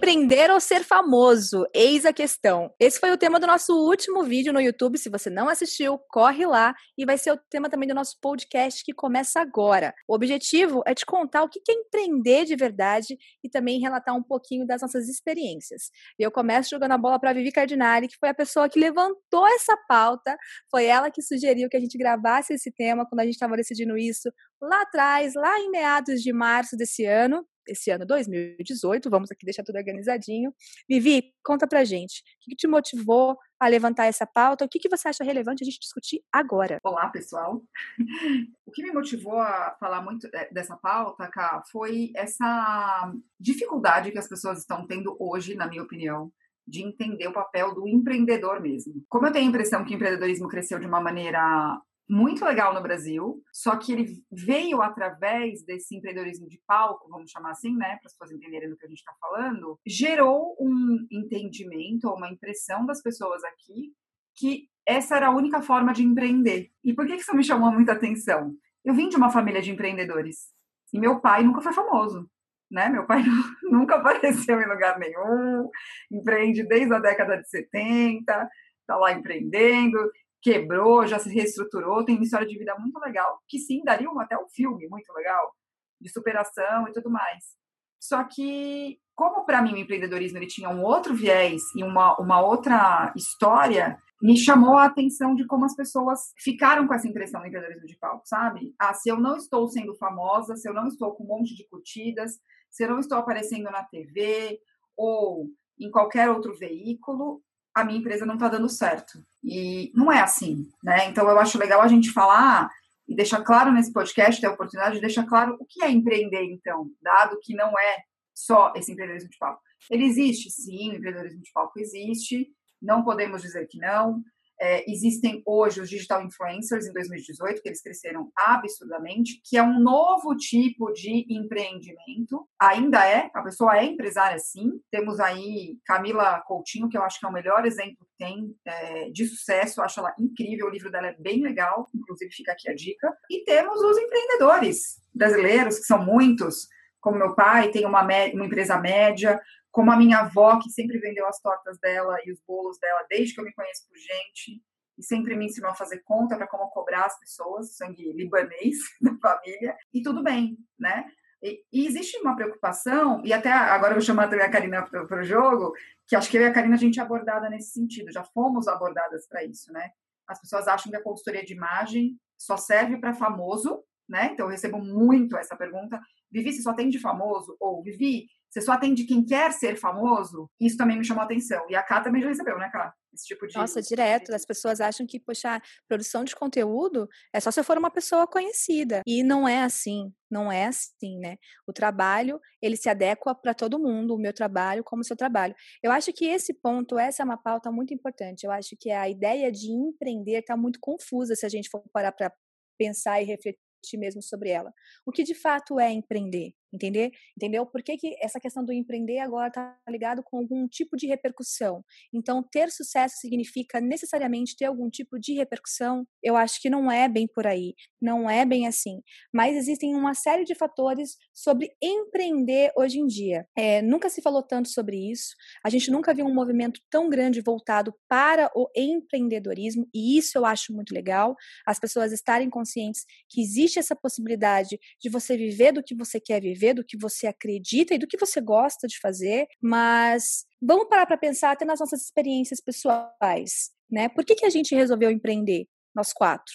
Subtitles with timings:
[0.00, 1.66] Empreender ou ser famoso?
[1.74, 2.72] Eis a questão.
[2.80, 4.96] Esse foi o tema do nosso último vídeo no YouTube.
[4.96, 8.82] Se você não assistiu, corre lá e vai ser o tema também do nosso podcast
[8.82, 9.92] que começa agora.
[10.08, 14.22] O objetivo é te contar o que é empreender de verdade e também relatar um
[14.22, 15.90] pouquinho das nossas experiências.
[16.18, 19.46] E eu começo jogando a bola para Vivi Cardinali, que foi a pessoa que levantou
[19.48, 20.34] essa pauta.
[20.70, 23.98] Foi ela que sugeriu que a gente gravasse esse tema quando a gente estava decidindo
[23.98, 29.08] isso lá atrás, lá em meados de março desse ano esse ano 2018.
[29.08, 30.52] Vamos aqui deixar tudo organizadinho.
[30.88, 32.22] Vivi, conta pra gente.
[32.46, 34.64] O que te motivou a levantar essa pauta?
[34.64, 36.78] O que, que você acha relevante a gente discutir agora?
[36.84, 37.62] Olá, pessoal.
[38.66, 44.18] O que me motivou a falar muito eh, dessa pauta, Cá, foi essa dificuldade que
[44.18, 46.30] as pessoas estão tendo hoje, na minha opinião,
[46.64, 49.04] de entender o papel do empreendedor mesmo.
[49.08, 52.82] Como eu tenho a impressão que o empreendedorismo cresceu de uma maneira muito legal no
[52.82, 58.06] Brasil, só que ele veio através desse empreendedorismo de palco, vamos chamar assim, né, para
[58.06, 62.84] as pessoas entenderem do que a gente está falando, gerou um entendimento ou uma impressão
[62.84, 63.92] das pessoas aqui
[64.34, 66.70] que essa era a única forma de empreender.
[66.82, 68.56] E por que isso me chamou muita atenção?
[68.84, 70.48] Eu vim de uma família de empreendedores
[70.92, 72.28] e meu pai nunca foi famoso.
[72.68, 72.88] Né?
[72.88, 73.22] Meu pai
[73.70, 75.68] nunca apareceu em lugar nenhum,
[76.10, 78.48] empreende desde a década de 70,
[78.80, 80.10] está lá empreendendo
[80.42, 84.18] quebrou, já se reestruturou, tem uma história de vida muito legal, que sim, daria um,
[84.20, 85.54] até um filme muito legal,
[86.00, 87.58] de superação e tudo mais.
[88.00, 92.40] Só que, como para mim o empreendedorismo ele tinha um outro viés e uma, uma
[92.40, 97.46] outra história, me chamou a atenção de como as pessoas ficaram com essa impressão do
[97.46, 98.74] empreendedorismo de palco, sabe?
[98.78, 101.66] Ah, se eu não estou sendo famosa, se eu não estou com um monte de
[101.68, 102.38] curtidas,
[102.70, 104.58] se eu não estou aparecendo na TV
[104.96, 107.42] ou em qualquer outro veículo,
[107.80, 109.24] a minha empresa não está dando certo.
[109.42, 111.08] E não é assim, né?
[111.08, 112.70] Então eu acho legal a gente falar
[113.08, 116.44] e deixar claro nesse podcast, ter a oportunidade de deixar claro o que é empreender,
[116.44, 117.98] então, dado que não é
[118.32, 119.60] só esse empreendedorismo de palco.
[119.90, 122.48] Ele existe, sim, o empreendedorismo de palco existe,
[122.80, 124.22] não podemos dizer que não.
[124.60, 129.80] É, existem hoje os digital influencers em 2018, que eles cresceram absurdamente, que é um
[129.80, 132.46] novo tipo de empreendimento.
[132.60, 134.72] Ainda é, a pessoa é empresária sim.
[134.90, 139.10] Temos aí Camila Coutinho, que eu acho que é o melhor exemplo que tem é,
[139.10, 142.68] de sucesso, eu acho ela incrível, o livro dela é bem legal, inclusive fica aqui
[142.68, 143.16] a dica.
[143.30, 146.68] E temos os empreendedores brasileiros, que são muitos,
[147.00, 151.26] como meu pai, tem uma, uma empresa média, como a minha avó, que sempre vendeu
[151.26, 154.62] as tortas dela e os bolos dela desde que eu me conheço por gente,
[154.98, 159.16] e sempre me ensinou a fazer conta para como cobrar as pessoas, sangue libanês da
[159.16, 161.04] família, e tudo bem, né?
[161.42, 165.24] E, e, existe uma preocupação, e até agora eu vou chamar a Karina para o
[165.24, 165.72] jogo,
[166.06, 168.68] que acho que eu e a Karina a gente é abordada nesse sentido, já fomos
[168.68, 169.90] abordadas para isso, né?
[170.28, 174.30] As pessoas acham que a consultoria de imagem só serve para famoso, né?
[174.32, 175.98] Então eu recebo muito essa pergunta:
[176.30, 177.56] Vivi, você só tem de famoso?
[177.58, 180.50] Ou Vivi, você só atende quem quer ser famoso?
[180.60, 181.64] Isso também me chamou a atenção.
[181.70, 182.92] E a Cá também já recebeu, né, Cá?
[183.14, 183.56] Esse tipo de.
[183.56, 184.34] Nossa, direto.
[184.34, 188.26] As pessoas acham que, poxa, produção de conteúdo é só se eu for uma pessoa
[188.26, 189.02] conhecida.
[189.06, 190.12] E não é assim.
[190.28, 191.36] Não é assim, né?
[191.66, 195.54] O trabalho, ele se adequa para todo mundo, o meu trabalho como o seu trabalho.
[195.80, 198.44] Eu acho que esse ponto, essa é uma pauta muito importante.
[198.44, 202.12] Eu acho que a ideia de empreender está muito confusa se a gente for parar
[202.12, 202.32] para
[202.76, 204.72] pensar e refletir mesmo sobre ela.
[205.06, 206.54] O que de fato é empreender?
[206.72, 207.10] entender?
[207.36, 207.66] Entendeu?
[207.66, 211.84] Por que, que essa questão do empreender agora está ligado com algum tipo de repercussão?
[212.12, 216.06] Então, ter sucesso significa necessariamente ter algum tipo de repercussão?
[216.22, 219.00] Eu acho que não é bem por aí, não é bem assim.
[219.32, 223.46] Mas existem uma série de fatores sobre empreender hoje em dia.
[223.56, 227.40] É, nunca se falou tanto sobre isso, a gente nunca viu um movimento tão grande
[227.40, 231.34] voltado para o empreendedorismo, e isso eu acho muito legal,
[231.66, 236.40] as pessoas estarem conscientes que existe essa possibilidade de você viver do que você quer
[236.40, 240.88] viver viver, do que você acredita e do que você gosta de fazer, mas vamos
[240.88, 244.08] parar para pensar até nas nossas experiências pessoais, né?
[244.08, 246.54] Por que, que a gente resolveu empreender, nós quatro?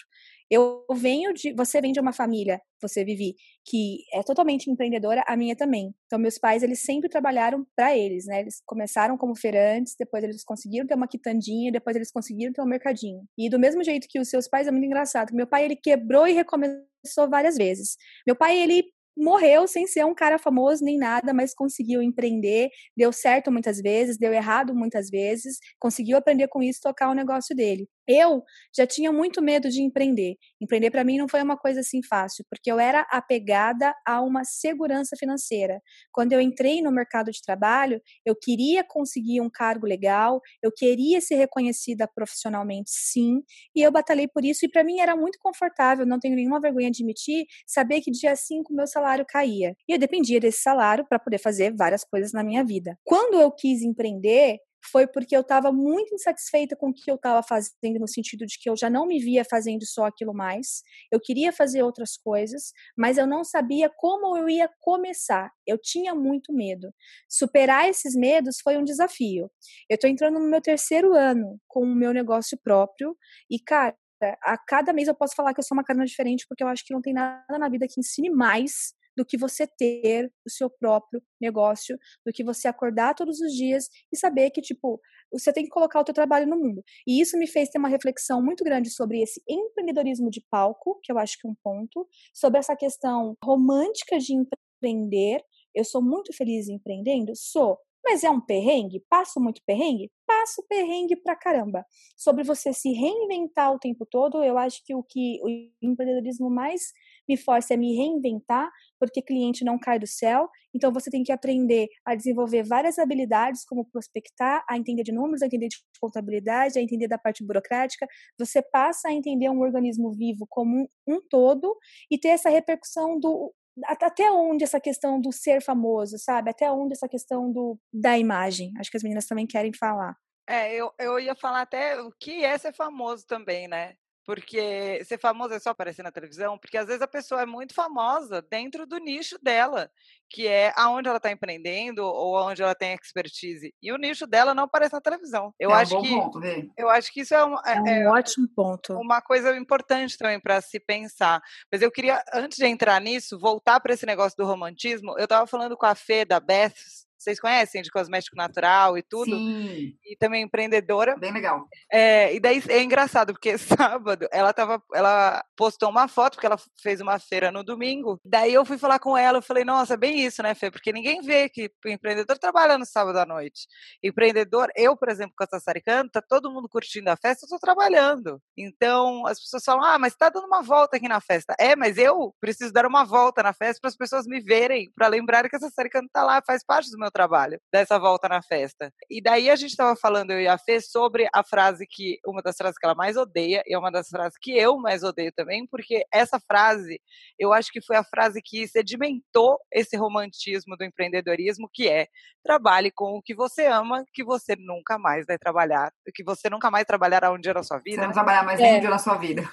[0.55, 3.35] Eu venho de, você vem de uma família, você vive
[3.65, 5.93] que é totalmente empreendedora, a minha também.
[6.05, 8.39] Então meus pais eles sempre trabalharam para eles, né?
[8.39, 12.65] Eles começaram como feirantes, depois eles conseguiram ter uma quitandinha, depois eles conseguiram ter um
[12.65, 13.23] mercadinho.
[13.37, 15.33] E do mesmo jeito que os seus pais é muito engraçado.
[15.35, 17.97] Meu pai ele quebrou e recomeçou várias vezes.
[18.25, 18.85] Meu pai ele
[19.17, 24.17] morreu sem ser um cara famoso nem nada, mas conseguiu empreender, deu certo muitas vezes,
[24.17, 27.87] deu errado muitas vezes, conseguiu aprender com isso, tocar o negócio dele.
[28.07, 28.43] Eu
[28.75, 30.35] já tinha muito medo de empreender.
[30.61, 34.43] Empreender para mim não foi uma coisa assim fácil, porque eu era apegada a uma
[34.43, 35.81] segurança financeira.
[36.11, 41.21] Quando eu entrei no mercado de trabalho, eu queria conseguir um cargo legal, eu queria
[41.21, 43.41] ser reconhecida profissionalmente, sim,
[43.75, 46.91] e eu batalhei por isso e para mim era muito confortável, não tenho nenhuma vergonha
[46.91, 49.75] de admitir, saber que dia 5 meu salário caía.
[49.87, 52.97] E eu dependia desse salário para poder fazer várias coisas na minha vida.
[53.03, 54.59] Quando eu quis empreender,
[54.91, 58.57] foi porque eu estava muito insatisfeita com o que eu estava fazendo, no sentido de
[58.59, 60.83] que eu já não me via fazendo só aquilo mais.
[61.11, 65.51] Eu queria fazer outras coisas, mas eu não sabia como eu ia começar.
[65.65, 66.93] Eu tinha muito medo.
[67.29, 69.49] Superar esses medos foi um desafio.
[69.89, 73.15] Eu estou entrando no meu terceiro ano com o meu negócio próprio
[73.49, 73.95] e, cara,
[74.43, 76.85] a cada mês eu posso falar que eu sou uma carona diferente, porque eu acho
[76.85, 80.69] que não tem nada na vida que ensine mais do que você ter o seu
[80.69, 84.99] próprio negócio, do que você acordar todos os dias e saber que, tipo,
[85.31, 86.83] você tem que colocar o teu trabalho no mundo.
[87.07, 91.11] E isso me fez ter uma reflexão muito grande sobre esse empreendedorismo de palco, que
[91.11, 95.41] eu acho que é um ponto, sobre essa questão romântica de empreender.
[95.73, 97.33] Eu sou muito feliz empreendendo?
[97.35, 97.77] Sou.
[98.07, 99.03] Mas é um perrengue?
[99.09, 100.11] Passo muito perrengue?
[100.27, 101.83] Passo perrengue pra caramba.
[102.15, 105.49] Sobre você se reinventar o tempo todo, eu acho que o que o
[105.81, 106.93] empreendedorismo mais
[107.27, 108.69] me força é me reinventar,
[108.99, 110.49] porque cliente não cai do céu.
[110.73, 115.41] Então você tem que aprender a desenvolver várias habilidades, como prospectar, a entender de números,
[115.41, 118.07] a entender de contabilidade, a entender da parte burocrática.
[118.37, 121.75] Você passa a entender um organismo vivo como um, um todo
[122.09, 123.53] e ter essa repercussão do
[123.87, 126.49] até onde essa questão do ser famoso, sabe?
[126.49, 128.71] Até onde essa questão do, da imagem.
[128.79, 130.15] Acho que as meninas também querem falar.
[130.47, 133.95] É, eu, eu ia falar até o que é ser famoso também, né?
[134.25, 137.73] Porque ser famoso é só aparecer na televisão, porque às vezes a pessoa é muito
[137.73, 139.89] famosa dentro do nicho dela,
[140.29, 143.73] que é aonde ela está empreendendo ou aonde ela tem expertise.
[143.81, 145.53] E o nicho dela não aparece na televisão.
[145.59, 146.39] Eu é acho um que ponto,
[146.77, 148.93] eu acho que isso é, uma, é, é um ótimo ponto.
[148.93, 151.41] Uma coisa importante também para se pensar.
[151.71, 155.17] Mas eu queria antes de entrar nisso, voltar para esse negócio do romantismo.
[155.17, 159.35] Eu estava falando com a Fê da Beths vocês conhecem, de cosmético natural e tudo.
[159.35, 159.95] Sim.
[160.05, 161.17] E também empreendedora.
[161.17, 161.67] Bem legal.
[161.91, 163.57] É, e daí é engraçado, porque
[163.97, 168.19] sábado ela tava, ela postou uma foto, porque ela fez uma feira no domingo.
[168.23, 170.69] Daí eu fui falar com ela, eu falei, nossa, é bem isso, né, Fê?
[170.69, 173.67] Porque ninguém vê que o empreendedor trabalha no sábado à noite.
[174.03, 177.59] Empreendedor, eu, por exemplo, com a Sassaricano, tá todo mundo curtindo a festa, eu tô
[177.59, 178.39] trabalhando.
[178.55, 181.55] Então, as pessoas falam, ah, mas tá dando uma volta aqui na festa.
[181.59, 185.07] É, mas eu preciso dar uma volta na festa para as pessoas me verem, para
[185.07, 188.91] lembrarem que a Sassaricano tá lá, faz parte do meu trabalho, dessa volta na festa.
[189.09, 192.41] E daí a gente estava falando, eu e a Fê, sobre a frase que, uma
[192.41, 195.31] das frases que ela mais odeia, e é uma das frases que eu mais odeio
[195.33, 196.99] também, porque essa frase,
[197.39, 202.07] eu acho que foi a frase que sedimentou esse romantismo do empreendedorismo, que é
[202.43, 206.69] trabalhe com o que você ama, que você nunca mais vai trabalhar, que você nunca
[206.69, 208.01] mais trabalhará um dia na sua vida.
[208.01, 208.63] Você não trabalhar mais é.
[208.63, 209.49] nem um dia na sua vida.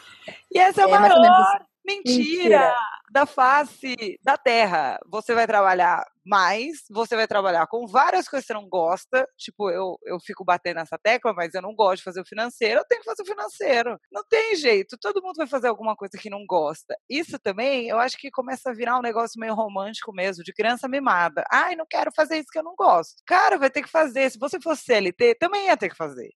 [0.50, 2.74] E essa é a é, maior Mentira, Mentira,
[3.10, 4.98] da face da terra.
[5.10, 9.28] Você vai trabalhar mais, você vai trabalhar com várias coisas que você não gosta.
[9.36, 12.80] Tipo, eu, eu fico batendo nessa tecla, mas eu não gosto de fazer o financeiro,
[12.80, 13.98] eu tenho que fazer o financeiro.
[14.12, 16.96] Não tem jeito, todo mundo vai fazer alguma coisa que não gosta.
[17.10, 20.88] Isso também, eu acho que começa a virar um negócio meio romântico mesmo, de criança
[20.88, 21.44] mimada.
[21.50, 23.22] Ai, não quero fazer isso que eu não gosto.
[23.26, 24.30] Cara, vai ter que fazer.
[24.30, 26.30] Se você fosse CLT, também ia ter que fazer.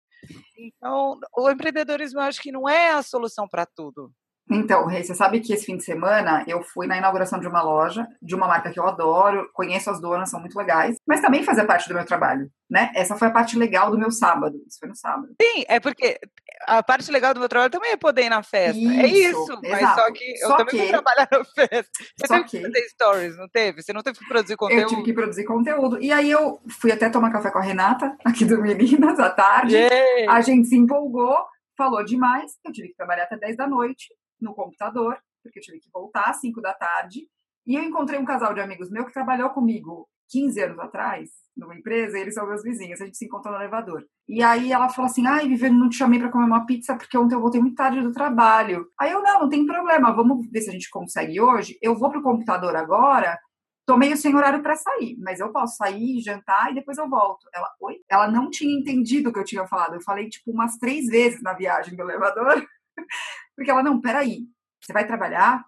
[0.58, 4.12] Então, o empreendedorismo eu acho que não é a solução para tudo.
[4.50, 7.62] Então, Rei, você sabe que esse fim de semana eu fui na inauguração de uma
[7.62, 11.42] loja, de uma marca que eu adoro, conheço as donas, são muito legais, mas também
[11.42, 12.92] fazia parte do meu trabalho, né?
[12.94, 14.56] Essa foi a parte legal do meu sábado.
[14.66, 15.34] Isso foi no sábado.
[15.40, 16.20] Sim, é porque
[16.66, 18.78] a parte legal do meu trabalho também é poder ir na festa.
[18.78, 19.60] Isso, é isso.
[19.62, 20.00] Mas exato.
[20.00, 22.04] só que eu só também que, vou trabalhar na festa.
[22.16, 23.82] Você teve que, que fazer stories, não teve?
[23.82, 24.82] Você não teve que produzir conteúdo?
[24.82, 26.00] Eu tive que produzir conteúdo.
[26.00, 29.74] E aí eu fui até tomar café com a Renata, aqui do Meninas, à tarde.
[29.74, 30.32] Yeah.
[30.32, 31.36] A gente se empolgou,
[31.76, 32.52] falou demais.
[32.64, 34.06] Eu tive que trabalhar até 10 da noite
[34.40, 37.28] no computador, porque eu tive que voltar às 5 da tarde.
[37.66, 41.74] E eu encontrei um casal de amigos meu que trabalhou comigo 15 anos atrás, numa
[41.74, 44.04] empresa, e eles são meus vizinhos, a gente se encontrou no elevador.
[44.28, 47.16] E aí ela falou assim: ai, Viviane, não te chamei para comer uma pizza porque
[47.16, 48.86] ontem eu voltei muito tarde do trabalho.
[49.00, 51.78] Aí eu, não, não tem problema, vamos ver se a gente consegue hoje.
[51.80, 53.38] Eu vou pro computador agora,
[53.86, 57.46] tô meio sem horário para sair, mas eu posso sair, jantar e depois eu volto.
[57.54, 57.96] Ela, oi?
[58.10, 59.94] Ela não tinha entendido o que eu tinha falado.
[59.94, 62.66] Eu falei, tipo, umas três vezes na viagem do elevador.
[63.56, 64.46] Porque ela, não, peraí,
[64.80, 65.64] você vai trabalhar?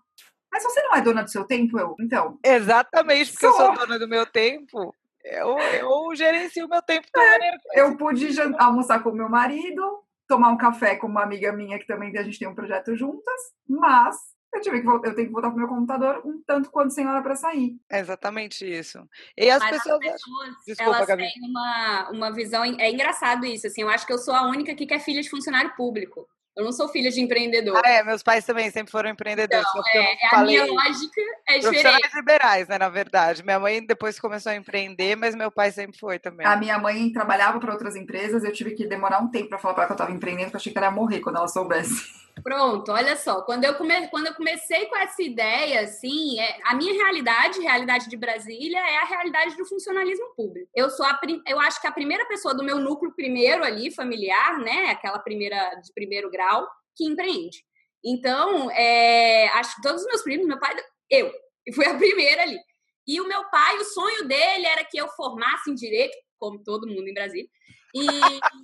[0.53, 1.95] Mas você não é dona do seu tempo, eu?
[2.01, 2.39] Então.
[2.45, 3.61] Exatamente, porque sou.
[3.61, 4.95] eu sou dona do meu tempo.
[5.25, 8.29] Eu, eu gerencio o meu tempo da é, maneira que eu pude
[8.59, 12.39] almoçar com meu marido, tomar um café com uma amiga minha que também a gente
[12.39, 14.17] tem um projeto juntas, mas
[14.55, 17.07] eu tive que voltar, eu tenho que voltar pro meu computador um tanto quanto sem
[17.07, 17.77] hora para sair.
[17.91, 19.07] É exatamente isso.
[19.37, 21.23] E as Mas pessoas, as pessoas Desculpa, elas Gabi.
[21.23, 22.65] têm uma, uma visão.
[22.65, 23.83] É engraçado isso, assim.
[23.83, 26.27] Eu acho que eu sou a única aqui que é filha de funcionário público.
[26.59, 27.81] Eu não sou filha de empreendedor.
[27.85, 29.65] Ah, é, meus pais também sempre foram empreendedores.
[29.69, 32.17] Então, é, a minha lógica é diferente.
[32.17, 33.45] liberais, né, na verdade.
[33.45, 36.45] Minha mãe depois começou a empreender, mas meu pai sempre foi também.
[36.45, 39.75] A minha mãe trabalhava para outras empresas, eu tive que demorar um tempo para falar
[39.75, 41.47] para ela que eu estava empreendendo, porque eu achei que ela ia morrer quando ela
[41.47, 42.29] soubesse.
[42.43, 43.43] Pronto, olha só.
[43.43, 44.09] Quando eu, come...
[44.09, 46.59] Quando eu comecei com essa ideia, assim, é...
[46.65, 50.69] a minha realidade, realidade de Brasília, é a realidade do funcionalismo público.
[50.75, 54.59] Eu sou a eu acho que a primeira pessoa do meu núcleo primeiro ali, familiar,
[54.59, 54.91] né?
[54.91, 56.48] Aquela primeira de primeiro grau,
[56.97, 57.65] que empreende.
[58.05, 59.49] Então, é...
[59.51, 60.75] acho que todos os meus primos, meu pai,
[61.11, 61.33] eu,
[61.67, 62.59] e fui a primeira ali.
[63.07, 66.87] E o meu pai, o sonho dele era que eu formasse em direito, como todo
[66.87, 67.49] mundo em Brasília,
[67.95, 68.07] e,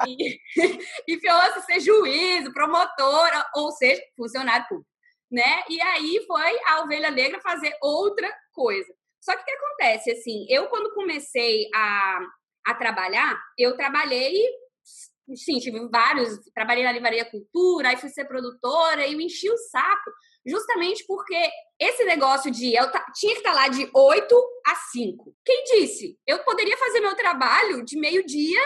[0.06, 0.40] e,
[1.08, 4.88] e fosse ser juiz, promotora, ou seja, funcionário público.
[5.30, 5.64] Né?
[5.68, 8.92] E aí foi a ovelha negra fazer outra coisa.
[9.20, 12.20] Só que o que acontece, assim, eu quando comecei a,
[12.66, 14.38] a trabalhar, eu trabalhei,
[15.34, 19.56] sim, tive vários, trabalhei na Livraria Cultura, aí fui ser produtora, e eu enchi o
[19.56, 20.10] saco,
[20.46, 21.48] justamente porque
[21.80, 25.34] esse negócio de eu tinha que estar lá de 8 a 5.
[25.44, 26.18] Quem disse?
[26.26, 28.60] Eu poderia fazer meu trabalho de meio-dia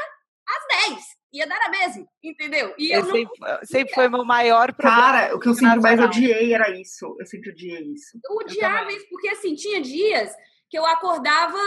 [0.47, 1.19] às 10.
[1.35, 2.75] Ia dar a mesma, entendeu?
[2.79, 5.03] E eu, eu sempre, sempre, foi meu maior problema.
[5.03, 7.15] Cara, o que eu sempre mais odiei era isso.
[7.19, 8.19] Eu sempre odiei isso.
[8.25, 10.33] Eu odiava isso, porque assim, tinha dias
[10.71, 11.59] que eu acordava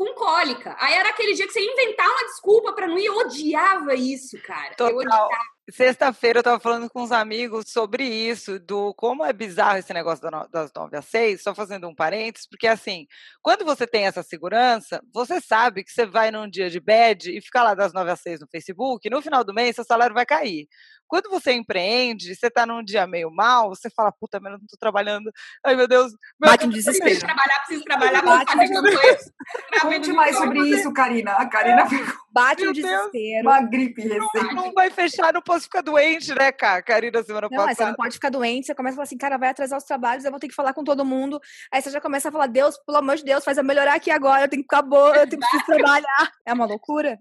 [0.00, 0.74] com cólica.
[0.80, 3.04] Aí era aquele dia que você ia inventar uma desculpa para não ir.
[3.04, 4.74] Eu odiava isso, cara.
[4.74, 4.92] Total.
[4.92, 5.28] Eu odiava.
[5.70, 10.28] Sexta-feira eu tava falando com uns amigos sobre isso, do como é bizarro esse negócio
[10.50, 13.06] das nove às seis, só fazendo um parênteses, porque assim,
[13.40, 17.40] quando você tem essa segurança, você sabe que você vai num dia de bad e
[17.40, 20.14] fica lá das nove às seis no Facebook, e no final do mês seu salário
[20.14, 20.66] vai cair.
[21.10, 24.66] Quando você empreende, você tá num dia meio mal, você fala, puta, mas eu não
[24.66, 25.28] tô trabalhando.
[25.66, 26.12] Ai, meu Deus.
[26.40, 27.04] Meu Bate um desespero.
[27.04, 29.32] Preciso trabalhar, preciso trabalhar, vou campanhas.
[29.80, 31.32] Conte mais sobre isso, Karina.
[31.32, 32.14] A Karina ficou...
[32.32, 33.42] Bate um desespero.
[33.42, 34.54] Uma gripe recente.
[34.54, 36.80] Não, vai fechar, não posso ficar doente, né, cara?
[36.82, 37.74] Karina, semana não, passada.
[37.74, 40.24] Você não pode ficar doente, você começa a falar assim, cara, vai atrasar os trabalhos,
[40.24, 41.40] eu vou ter que falar com todo mundo.
[41.72, 44.10] Aí você já começa a falar, Deus, pelo amor de Deus, faz eu melhorar aqui
[44.10, 46.32] agora, eu tenho que ficar boa, eu tenho que trabalhar.
[46.46, 47.18] É uma loucura.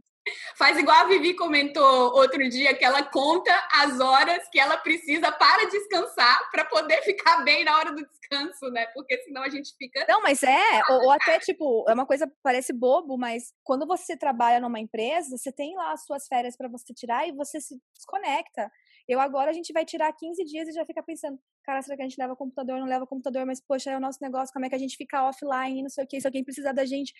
[0.55, 5.31] Faz igual a Vivi comentou outro dia, que ela conta as horas que ela precisa
[5.31, 8.85] para descansar, para poder ficar bem na hora do descanso, né?
[8.93, 10.05] Porque senão a gente fica.
[10.07, 14.17] Não, mas é, ou, ou até tipo, é uma coisa parece bobo, mas quando você
[14.17, 17.75] trabalha numa empresa, você tem lá as suas férias para você tirar e você se
[17.95, 18.71] desconecta.
[19.09, 22.03] Eu agora a gente vai tirar 15 dias e já fica pensando, cara, será que
[22.03, 22.79] a gente leva computador?
[22.79, 25.27] Não leva computador, mas poxa, é o nosso negócio, como é que a gente fica
[25.27, 27.11] offline, não sei o que, se alguém precisar da gente.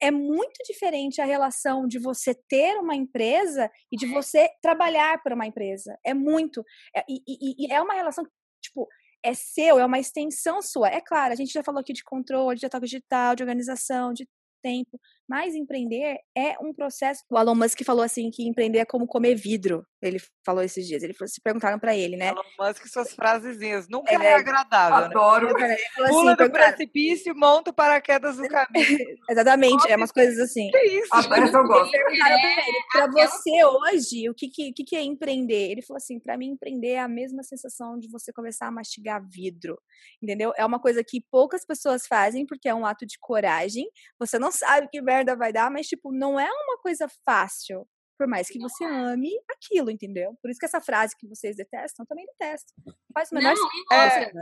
[0.00, 5.34] É muito diferente a relação de você ter uma empresa e de você trabalhar para
[5.34, 5.98] uma empresa.
[6.02, 6.64] É muito.
[6.96, 8.24] É, e, e, e é uma relação,
[8.62, 8.88] tipo,
[9.22, 10.88] é seu, é uma extensão sua.
[10.88, 14.26] É claro, a gente já falou aqui de controle, de ataque digital, de organização, de
[14.62, 14.98] tempo.
[15.28, 17.22] Mas empreender é um processo.
[17.30, 19.86] O Elon Musk falou assim que empreender é como comer vidro.
[20.02, 21.02] Ele falou esses dias.
[21.02, 22.28] Ele falou, se perguntaram para ele, né?
[22.28, 24.98] Elon Musk suas frasezinhas nunca é, é agradável.
[24.98, 25.04] Né?
[25.06, 25.58] Adoro.
[25.58, 25.76] Né?
[25.96, 28.98] Pula assim, do precipício, monta o paraquedas do caminho.
[29.30, 30.70] Exatamente, é umas coisas assim.
[30.70, 31.08] Que isso?
[31.28, 31.90] Parece eu gosto.
[31.90, 35.70] Perguntaram pra ele, pra você hoje, o que que, que, que é empreender?
[35.70, 39.24] Ele falou assim, para mim empreender é a mesma sensação de você começar a mastigar
[39.26, 39.78] vidro,
[40.22, 40.52] entendeu?
[40.56, 43.86] É uma coisa que poucas pessoas fazem porque é um ato de coragem.
[44.18, 47.86] Você não sabe que merda vai dar, mas, tipo, não é uma coisa fácil.
[48.16, 50.36] Por mais que você ame aquilo, entendeu?
[50.40, 52.72] Por isso que essa frase que vocês detestam, eu também detesto.
[53.12, 54.32] Faz o menor não, é,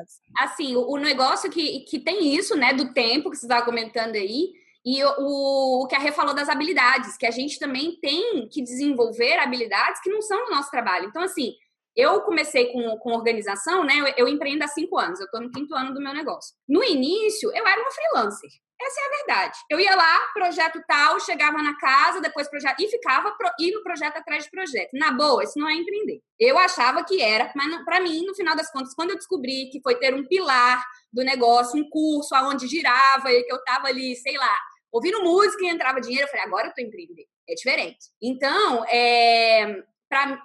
[0.40, 4.14] Assim, o, o negócio que, que tem isso, né, do tempo que você estava comentando
[4.14, 4.52] aí,
[4.84, 8.62] e o, o que a Rê falou das habilidades, que a gente também tem que
[8.62, 11.08] desenvolver habilidades que não são do nosso trabalho.
[11.08, 11.54] Então, assim,
[11.96, 13.94] eu comecei com, com organização, né?
[13.98, 16.54] Eu, eu empreendo há cinco anos, eu estou no quinto ano do meu negócio.
[16.68, 18.50] No início, eu era uma freelancer.
[18.84, 19.58] Essa é a verdade.
[19.70, 24.16] Eu ia lá, projeto tal, chegava na casa, depois projeto, e ficava pro, indo projeto
[24.16, 24.90] atrás de projeto.
[24.94, 26.20] Na boa, isso não é empreender.
[26.38, 29.80] Eu achava que era, mas para mim, no final das contas, quando eu descobri que
[29.82, 34.16] foi ter um pilar do negócio, um curso aonde girava e que eu tava ali,
[34.16, 34.56] sei lá,
[34.90, 37.28] ouvindo música e entrava dinheiro, eu falei, agora eu tô empreendendo.
[37.48, 37.98] É diferente.
[38.20, 39.84] Então, é,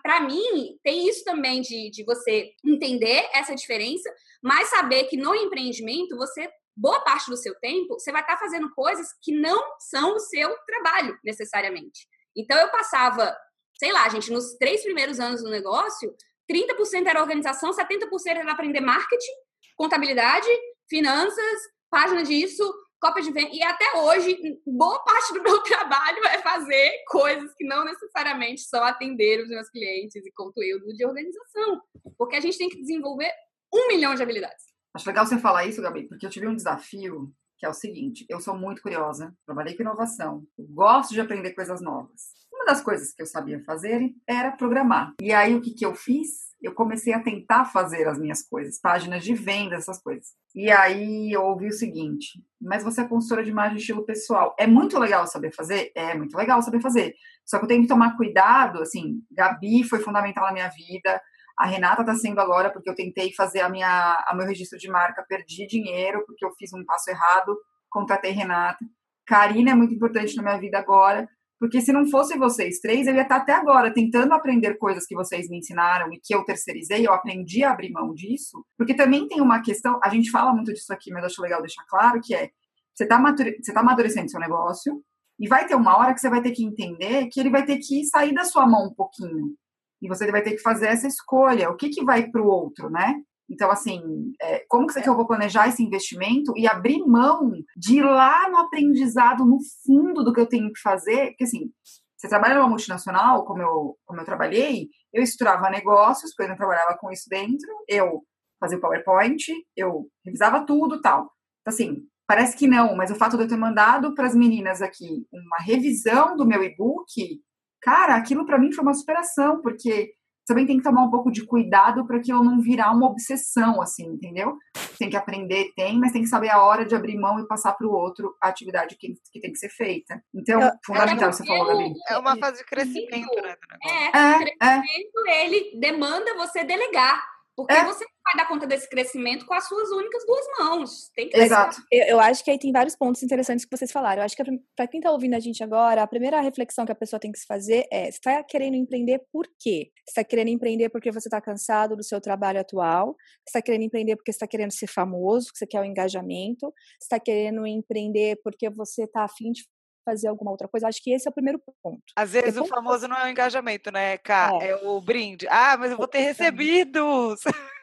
[0.01, 4.09] para mim, tem isso também de, de você entender essa diferença,
[4.41, 8.39] mas saber que no empreendimento você boa parte do seu tempo, você vai estar tá
[8.39, 12.07] fazendo coisas que não são o seu trabalho, necessariamente.
[12.35, 13.35] Então, eu passava,
[13.79, 16.15] sei lá, gente, nos três primeiros anos do negócio,
[16.49, 19.31] 30% era organização, 70% era aprender marketing,
[19.75, 20.47] contabilidade,
[20.87, 22.63] finanças, página disso,
[22.99, 23.49] cópia de venda.
[23.51, 28.83] E até hoje, boa parte do meu trabalho é fazer coisas que não necessariamente são
[28.83, 31.81] atender os meus clientes e conteúdo de organização.
[32.17, 33.31] Porque a gente tem que desenvolver
[33.73, 34.65] um milhão de habilidades.
[34.93, 38.25] Acho legal você falar isso, Gabi, porque eu tive um desafio que é o seguinte:
[38.29, 42.33] eu sou muito curiosa, trabalhei com inovação, gosto de aprender coisas novas.
[42.51, 45.13] Uma das coisas que eu sabia fazer era programar.
[45.21, 46.46] E aí o que, que eu fiz?
[46.61, 50.27] Eu comecei a tentar fazer as minhas coisas, páginas de venda, essas coisas.
[50.55, 54.55] E aí eu ouvi o seguinte: mas você é consultora de imagem estilo pessoal.
[54.57, 55.91] É muito legal saber fazer?
[55.95, 57.13] É muito legal saber fazer.
[57.45, 61.21] Só que eu tenho que tomar cuidado, assim, Gabi foi fundamental na minha vida,
[61.57, 64.87] A Renata está sendo agora porque eu tentei fazer a minha, a meu registro de
[64.89, 67.57] marca, perdi dinheiro porque eu fiz um passo errado,
[67.89, 68.77] contratei Renata.
[69.25, 71.27] Karina é muito importante na minha vida agora,
[71.59, 75.15] porque se não fosse vocês três, eu ia estar até agora tentando aprender coisas que
[75.15, 78.63] vocês me ensinaram e que eu terceirizei, eu aprendi a abrir mão disso.
[78.77, 81.83] Porque também tem uma questão, a gente fala muito disso aqui, mas acho legal deixar
[81.87, 82.49] claro que é
[82.93, 85.03] você está você tá amadurecendo seu negócio
[85.39, 87.77] e vai ter uma hora que você vai ter que entender que ele vai ter
[87.77, 89.55] que sair da sua mão um pouquinho.
[90.01, 91.69] E você vai ter que fazer essa escolha.
[91.69, 93.21] O que, que vai para o outro, né?
[93.49, 94.01] Então, assim,
[94.41, 98.03] é, como que, você, que eu vou planejar esse investimento e abrir mão de ir
[98.03, 101.29] lá no aprendizado, no fundo do que eu tenho que fazer?
[101.29, 101.71] Porque, assim,
[102.17, 106.57] você trabalha numa multinacional, como eu, como eu trabalhei, eu estruturava negócios, porque eu não
[106.57, 108.21] trabalhava com isso dentro, eu
[108.59, 111.31] fazia o PowerPoint, eu revisava tudo tal.
[111.61, 114.81] Então, assim, Parece que não, mas o fato de eu ter mandado para as meninas
[114.81, 117.41] aqui uma revisão do meu e-book,
[117.81, 120.11] cara, aquilo para mim foi uma superação, porque
[120.47, 124.05] também tem que tomar um pouco de cuidado para aquilo não virar uma obsessão, assim,
[124.05, 124.57] entendeu?
[124.97, 127.73] Tem que aprender, tem, mas tem que saber a hora de abrir mão e passar
[127.73, 130.23] para o outro a atividade que, que tem que ser feita.
[130.33, 131.93] Então, eu, fundamental, você falou, Gabi.
[132.09, 133.55] É uma fase de crescimento, né?
[133.83, 135.45] É, é, crescimento, é.
[135.45, 137.36] ele demanda você delegar.
[137.57, 137.83] Porque é.
[137.85, 141.09] você vai dar conta desse crescimento com as suas únicas duas mãos.
[141.15, 141.81] Tem que Exato.
[141.91, 144.21] Eu, eu, acho que aí tem vários pontos interessantes que vocês falaram.
[144.21, 144.43] Eu acho que
[144.75, 147.39] para quem está ouvindo a gente agora, a primeira reflexão que a pessoa tem que
[147.39, 149.89] se fazer é: você está querendo empreender por quê?
[150.05, 153.15] Você está querendo empreender porque você está cansado do seu trabalho atual?
[153.43, 155.85] Você está querendo empreender porque você está querendo ser famoso, que você quer o um
[155.85, 156.71] engajamento?
[156.99, 159.63] Você está querendo empreender porque você está afim de
[160.07, 160.87] fazer alguma outra coisa.
[160.87, 162.01] Acho que esse é o primeiro ponto.
[162.15, 164.51] Às vezes o famoso não é o engajamento, né, Cá?
[164.61, 164.69] É.
[164.69, 164.75] é.
[164.75, 165.45] o brinde.
[165.49, 167.41] Ah, mas eu vou ter recebidos.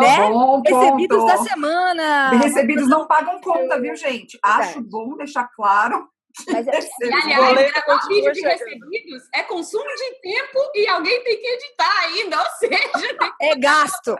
[0.00, 0.28] né?
[0.28, 2.30] Bom recebidos da semana.
[2.32, 4.38] Recebidos não pagam conta, viu, gente?
[4.42, 6.06] Acho bom deixar claro.
[6.46, 11.46] Mas é, aliás, gravar vídeo de recebidos é consumo de tempo e alguém tem que
[11.46, 13.16] editar ainda, ou seja...
[13.40, 14.16] É gasto.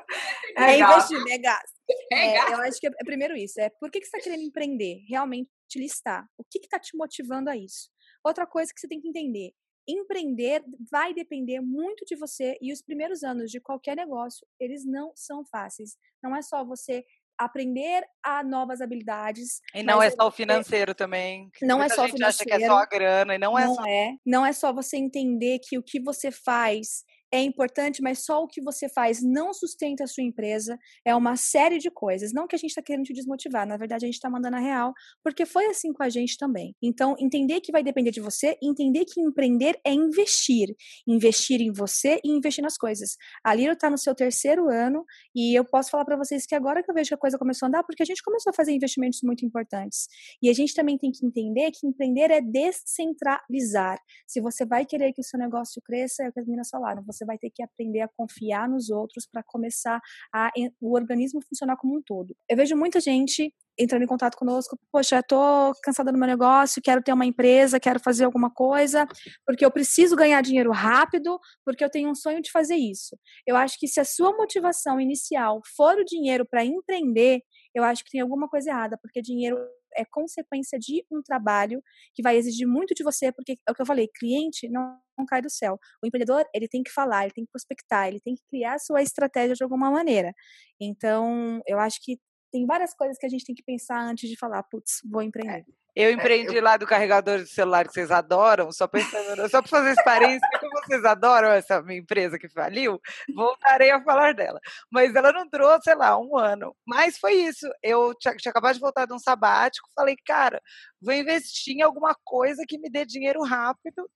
[0.56, 1.78] É, é investimento, é gasto.
[2.12, 3.60] É, é, eu acho que é, é primeiro isso.
[3.60, 5.02] É por que, que você está querendo empreender?
[5.08, 6.26] Realmente listar.
[6.36, 7.90] O que está te motivando a isso?
[8.24, 9.52] Outra coisa que você tem que entender:
[9.86, 15.12] empreender vai depender muito de você e os primeiros anos de qualquer negócio, eles não
[15.14, 15.96] são fáceis.
[16.22, 17.04] Não é só você
[17.38, 19.60] aprender a novas habilidades.
[19.74, 21.50] E não é só o financeiro também.
[21.62, 22.26] Não é só o financeiro.
[22.26, 23.86] acha que é só a grana e não, é não é só...
[23.86, 24.16] é.
[24.26, 28.48] Não é só você entender que o que você faz é importante, mas só o
[28.48, 30.78] que você faz não sustenta a sua empresa.
[31.04, 32.32] É uma série de coisas.
[32.32, 34.60] Não que a gente está querendo te desmotivar, na verdade a gente está mandando a
[34.60, 36.74] real, porque foi assim com a gente também.
[36.82, 40.74] Então, entender que vai depender de você, entender que empreender é investir.
[41.06, 43.16] Investir em você e investir nas coisas.
[43.44, 46.82] A Liro está no seu terceiro ano e eu posso falar para vocês que agora
[46.82, 48.72] que eu vejo que a coisa começou a andar, porque a gente começou a fazer
[48.72, 50.08] investimentos muito importantes.
[50.42, 53.98] E a gente também tem que entender que empreender é descentralizar.
[54.26, 57.02] Se você vai querer que o seu negócio cresça, é o que as meninas falaram,
[57.04, 60.00] você você vai ter que aprender a confiar nos outros para começar
[60.32, 60.50] a
[60.80, 62.34] o organismo funcionar como um todo.
[62.48, 66.82] Eu vejo muita gente entrando em contato conosco, poxa, eu tô cansada do meu negócio,
[66.82, 69.06] quero ter uma empresa, quero fazer alguma coisa,
[69.46, 73.16] porque eu preciso ganhar dinheiro rápido, porque eu tenho um sonho de fazer isso.
[73.46, 77.40] Eu acho que se a sua motivação inicial for o dinheiro para empreender,
[77.72, 79.56] eu acho que tem alguma coisa errada, porque dinheiro
[79.98, 81.82] é consequência de um trabalho
[82.14, 85.26] que vai exigir muito de você, porque é o que eu falei, cliente não, não
[85.26, 85.78] cai do céu.
[86.02, 88.78] O empreendedor, ele tem que falar, ele tem que prospectar, ele tem que criar a
[88.78, 90.32] sua estratégia de alguma maneira.
[90.80, 92.18] Então, eu acho que
[92.52, 95.60] tem várias coisas que a gente tem que pensar antes de falar, putz, vou empreender.
[95.60, 95.64] É.
[95.98, 96.62] Eu empreendi é, eu...
[96.62, 100.70] lá do carregador de celular que vocês adoram, só pensando, só para fazer parênteses, como
[100.80, 103.00] vocês adoram essa minha empresa que faliu,
[103.34, 104.60] voltarei a falar dela.
[104.92, 106.72] Mas ela não durou, sei lá, um ano.
[106.86, 107.68] Mas foi isso.
[107.82, 110.62] Eu tinha, tinha acabado de voltar de um sabático, falei, cara,
[111.02, 114.08] vou investir em alguma coisa que me dê dinheiro rápido.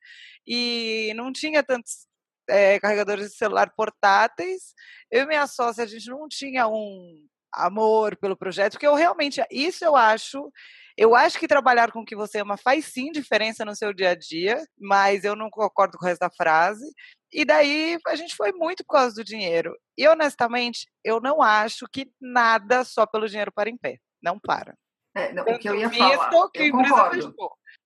[0.47, 2.07] E não tinha tantos
[2.49, 4.73] é, carregadores de celular portáteis.
[5.11, 9.43] Eu e minha sócia, a gente não tinha um amor pelo projeto, porque eu realmente,
[9.51, 10.49] isso eu acho
[10.97, 14.11] eu acho que trabalhar com o que você ama faz sim diferença no seu dia
[14.11, 16.85] a dia, mas eu não concordo com o resto da frase.
[17.33, 19.75] E daí a gente foi muito por causa do dinheiro.
[19.97, 23.99] E honestamente, eu não acho que nada só pelo dinheiro para em pé.
[24.23, 24.75] Não para.
[25.15, 26.31] É, não, o que eu ia falar.
[26.55, 27.35] eu concordo.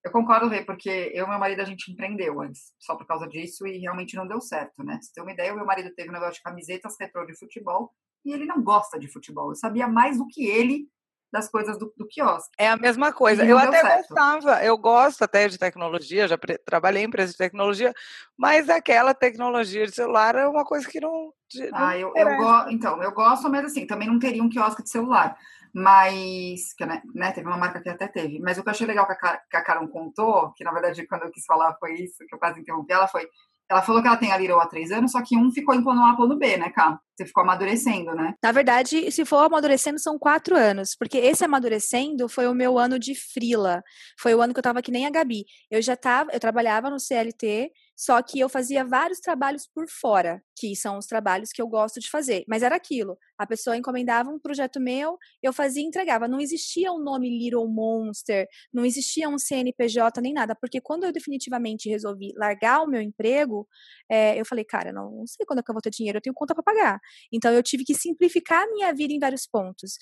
[0.04, 3.26] Eu concordo, Rê, porque eu e meu marido a gente empreendeu antes, só por causa
[3.26, 5.00] disso, e realmente não deu certo, né?
[5.02, 7.92] Se tem uma ideia, o meu marido teve um negócio de camisetas retrô de futebol,
[8.24, 9.50] e ele não gosta de futebol.
[9.50, 10.88] Eu sabia mais do que ele
[11.32, 12.50] das coisas do, do quiosque.
[12.58, 13.44] É a mesma coisa.
[13.44, 14.08] Eu até certo.
[14.08, 17.92] gostava, eu gosto até de tecnologia, já trabalhei em empresa de tecnologia,
[18.36, 21.32] mas aquela tecnologia de celular é uma coisa que não.
[21.70, 22.70] não ah, eu, eu go...
[22.70, 25.36] então, eu gosto, mas assim, também não teria um quiosque de celular.
[25.78, 28.40] Mas, que, né, né, teve uma marca que até teve.
[28.40, 31.06] Mas o que eu achei legal que a, que a Karen contou, que na verdade
[31.06, 33.28] quando eu quis falar foi isso, que eu quase interrompi ela, foi
[33.70, 35.82] ela falou que ela tem a Little há três anos, só que um ficou em
[35.82, 37.00] plano A, plano B, né, Cá?
[37.16, 38.34] Você ficou amadurecendo, né?
[38.42, 40.94] Na verdade, se for amadurecendo, são quatro anos.
[40.94, 43.82] Porque esse amadurecendo foi o meu ano de frila.
[44.20, 45.46] Foi o ano que eu tava que nem a Gabi.
[45.70, 50.42] Eu já tava, eu trabalhava no CLT, só que eu fazia vários trabalhos por fora,
[50.54, 52.44] que são os trabalhos que eu gosto de fazer.
[52.46, 53.16] Mas era aquilo.
[53.38, 56.28] A pessoa encomendava um projeto meu, eu fazia e entregava.
[56.28, 60.54] Não existia o um nome Little Monster, não existia um CNPJ nem nada.
[60.54, 63.66] Porque quando eu definitivamente resolvi largar o meu emprego,
[64.10, 66.22] é, eu falei, cara, não, não sei quando é que eu vou ter dinheiro, eu
[66.22, 67.00] tenho conta para pagar.
[67.32, 69.92] Então eu tive que simplificar a minha vida em vários pontos.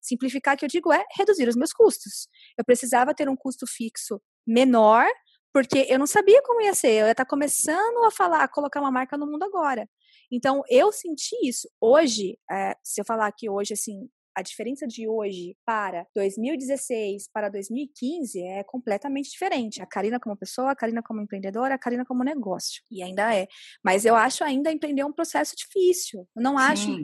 [0.00, 2.28] Simplificar, que eu digo, é reduzir os meus custos.
[2.56, 5.06] Eu precisava ter um custo fixo menor,
[5.52, 6.92] porque eu não sabia como ia ser.
[6.92, 9.88] Eu ia estar começando a falar, a colocar uma marca no mundo agora.
[10.30, 11.68] Então eu senti isso.
[11.80, 17.50] Hoje, é, se eu falar aqui hoje, assim, a diferença de hoje para 2016 para
[17.50, 19.82] 2015 é completamente diferente.
[19.82, 22.82] A Karina como pessoa, a Karina como empreendedora, a Karina como negócio.
[22.90, 23.46] E ainda é.
[23.84, 26.26] Mas eu acho ainda empreender um processo difícil.
[26.34, 26.64] Eu não Sim.
[26.64, 27.02] acho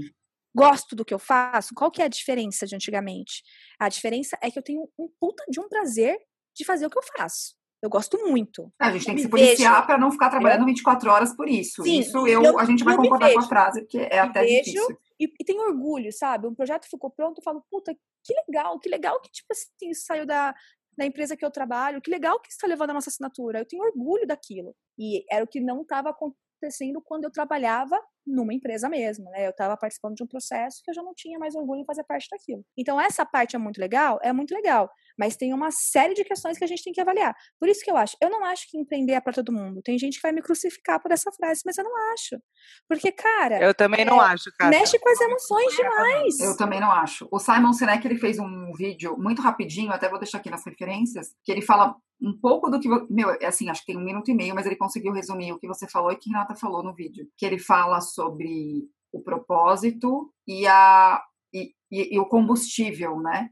[0.54, 1.74] gosto do que eu faço.
[1.74, 3.42] Qual que é a diferença de antigamente?
[3.78, 6.18] A diferença é que eu tenho um puta de um prazer
[6.56, 7.54] de fazer o que eu faço.
[7.82, 8.72] Eu gosto muito.
[8.80, 10.66] É, a gente tem que se policiar para não ficar trabalhando eu...
[10.66, 11.82] 24 horas por isso.
[11.82, 14.64] Sim, isso eu, eu, a gente vai concordar com a frase, porque é até vejo,
[14.64, 16.46] difícil e, e tenho orgulho, sabe?
[16.46, 20.24] Um projeto ficou pronto, eu falo, puta, que legal, que legal que, tipo assim, saiu
[20.24, 20.54] da,
[20.96, 23.60] da empresa que eu trabalho, que legal que está levando a nossa assinatura.
[23.60, 24.74] Eu tenho orgulho daquilo.
[24.98, 29.46] E era o que não estava acontecendo quando eu trabalhava numa empresa mesmo, né?
[29.46, 32.04] Eu estava participando de um processo que eu já não tinha mais orgulho em fazer
[32.04, 32.64] parte daquilo.
[32.76, 34.88] Então, essa parte é muito legal, é muito legal,
[35.18, 37.34] mas tem uma série de questões que a gente tem que avaliar.
[37.58, 39.80] Por isso que eu acho, eu não acho que empreender é para todo mundo.
[39.82, 42.36] Tem gente que vai me crucificar por essa frase, mas eu não acho.
[42.88, 43.62] Porque, cara.
[43.62, 44.70] Eu também é, não acho, cara.
[44.70, 46.40] Mexe com as emoções demais.
[46.40, 47.28] Eu também não acho.
[47.30, 51.28] O Simon Sinek, ele fez um vídeo muito rapidinho, até vou deixar aqui nas referências,
[51.44, 52.88] que ele fala um pouco do que.
[53.08, 55.58] Meu, é assim, acho que tem um minuto e meio, mas ele conseguiu resumir o
[55.58, 57.26] que você falou e que Renata falou no vídeo.
[57.36, 61.22] Que ele fala sobre o propósito e, a,
[61.54, 63.48] e, e, e o combustível, né?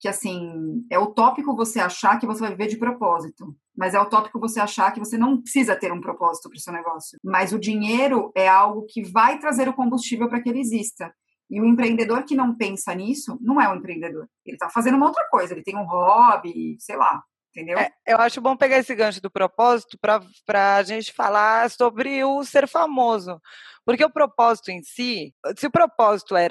[0.00, 4.38] Que assim, é utópico você achar que você vai viver de propósito, mas é utópico
[4.38, 7.18] você achar que você não precisa ter um propósito para o seu negócio.
[7.24, 11.12] Mas o dinheiro é algo que vai trazer o combustível para que ele exista.
[11.50, 14.28] E o empreendedor que não pensa nisso não é um empreendedor.
[14.46, 17.78] Ele está fazendo uma outra coisa, ele tem um hobby, sei lá, entendeu?
[17.78, 22.44] É, eu acho bom pegar esse gancho do propósito para a gente falar sobre o
[22.44, 23.40] ser famoso.
[23.84, 26.48] Porque o propósito em si, se o propósito é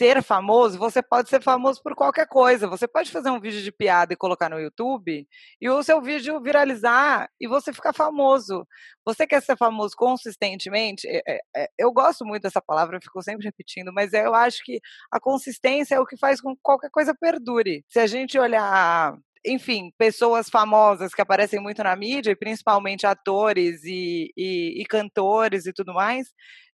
[0.00, 2.66] ser famoso, você pode ser famoso por qualquer coisa.
[2.66, 5.28] Você pode fazer um vídeo de piada e colocar no YouTube
[5.60, 8.66] e o seu vídeo viralizar e você ficar famoso.
[9.04, 11.06] Você quer ser famoso consistentemente?
[11.06, 14.64] É, é, é, eu gosto muito dessa palavra, eu fico sempre repetindo, mas eu acho
[14.64, 14.80] que
[15.12, 17.84] a consistência é o que faz com que qualquer coisa perdure.
[17.86, 24.32] Se a gente olhar enfim, pessoas famosas que aparecem muito na mídia, principalmente atores e,
[24.36, 26.28] e, e, cantores e tudo mais.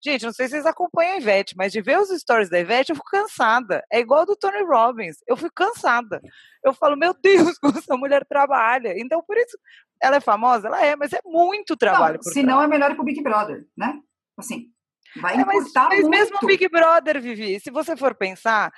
[0.05, 2.91] Gente, não sei se vocês acompanham a Ivete, mas de ver os stories da Ivete,
[2.91, 3.85] eu fico cansada.
[3.91, 5.17] É igual do Tony Robbins.
[5.27, 6.21] Eu fico cansada.
[6.65, 8.95] Eu falo, meu Deus, como essa mulher trabalha.
[8.99, 9.57] Então, por isso,
[10.03, 10.67] ela é famosa?
[10.67, 12.19] Ela é, mas é muito trabalho.
[12.23, 14.01] Se não, é melhor ir pro Big Brother, né?
[14.37, 14.71] Assim,
[15.21, 16.09] Vai é, mas, mas muito.
[16.11, 18.73] mesmo Big Brother, Vivi, se você for pensar,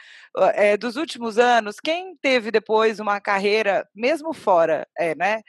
[0.54, 5.42] é, dos últimos anos, quem teve depois uma carreira, mesmo fora, é, né?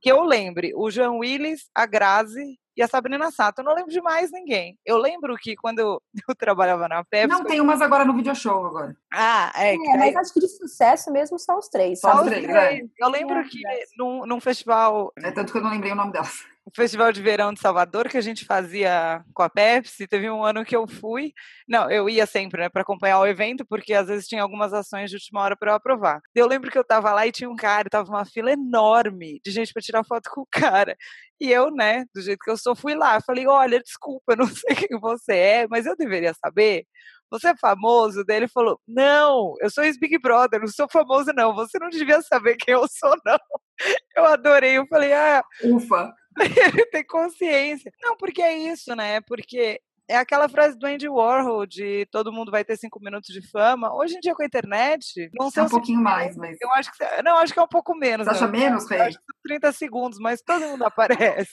[0.00, 3.60] Que eu lembre, o João Willis, a Grazi e a Sabrina Sato.
[3.60, 4.78] Eu não lembro de mais ninguém.
[4.84, 7.28] Eu lembro que quando eu, eu trabalhava na Pepsi...
[7.28, 8.96] Não, tem umas agora no video show agora.
[9.12, 9.74] Ah, é.
[9.74, 12.00] é mas acho que de sucesso mesmo são os três.
[12.00, 12.80] Só os três, três.
[12.80, 12.82] É.
[12.98, 13.60] Eu lembro é, que
[13.96, 15.12] num, num festival...
[15.18, 18.08] É tanto que eu não lembrei o nome delas o Festival de Verão de Salvador
[18.08, 20.06] que a gente fazia com a Pepsi.
[20.06, 21.32] Teve um ano que eu fui,
[21.68, 25.10] não, eu ia sempre, né, para acompanhar o evento, porque às vezes tinha algumas ações
[25.10, 26.20] de última hora para eu aprovar.
[26.34, 29.50] Eu lembro que eu tava lá e tinha um cara, tava uma fila enorme de
[29.50, 30.96] gente para tirar foto com o cara.
[31.42, 33.20] E eu, né, do jeito que eu sou, fui lá.
[33.20, 36.86] Falei: "Olha, desculpa, eu não sei quem você é, mas eu deveria saber."
[37.32, 38.24] Você é famoso?
[38.26, 41.54] Daí ele falou: Não, eu sou ex-Big Brother, não sou famoso, não.
[41.54, 43.38] Você não devia saber quem eu sou, não.
[44.16, 44.76] Eu adorei.
[44.76, 46.12] Eu falei: Ah, ufa.
[46.92, 47.90] tem consciência.
[48.02, 49.20] Não, porque é isso, né?
[49.22, 49.80] Porque
[50.12, 53.94] é aquela frase do Andy Warhol de todo mundo vai ter cinco minutos de fama.
[53.94, 56.92] Hoje em dia com a internet, não sei é um pouquinho mais, mas eu acho
[56.92, 58.26] que não, acho que é um pouco menos.
[58.26, 58.58] Você acha né?
[58.58, 59.00] menos, Rei?
[59.00, 61.50] Acho que 30 segundos, mas todo mundo aparece.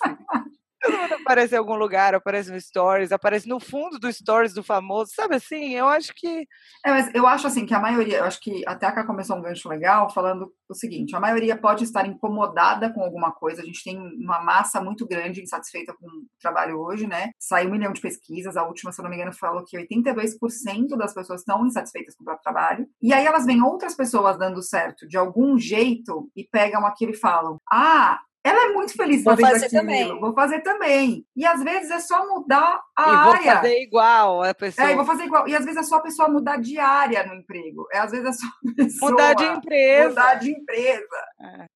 [0.81, 4.63] Todo mundo aparece em algum lugar, aparece no Stories, aparece no fundo do Stories do
[4.63, 5.73] famoso, sabe assim?
[5.73, 6.47] Eu acho que.
[6.85, 9.41] É, mas eu acho assim que a maioria, eu acho que até a começou um
[9.41, 13.61] gancho legal falando o seguinte: a maioria pode estar incomodada com alguma coisa.
[13.61, 17.31] A gente tem uma massa muito grande insatisfeita com o trabalho hoje, né?
[17.39, 20.97] Saiu um milhão de pesquisas, a última, se eu não me engano, falou que 82%
[20.97, 22.87] das pessoas estão insatisfeitas com o próprio trabalho.
[23.01, 27.17] E aí elas veem outras pessoas dando certo de algum jeito e pegam aquilo e
[27.17, 29.81] falam: ah, ela é muito feliz Vou fazendo fazer aquilo.
[29.81, 30.19] também.
[30.19, 31.25] Vou fazer também.
[31.35, 33.55] E às vezes é só mudar a E vou área.
[33.55, 34.87] fazer igual a pessoa.
[34.87, 35.47] É, e vou fazer igual.
[35.47, 37.87] E às vezes é só a pessoa mudar de área no emprego.
[37.91, 40.09] É, às vezes é só a pessoa Mudar de empresa.
[40.09, 41.25] mudar de empresa.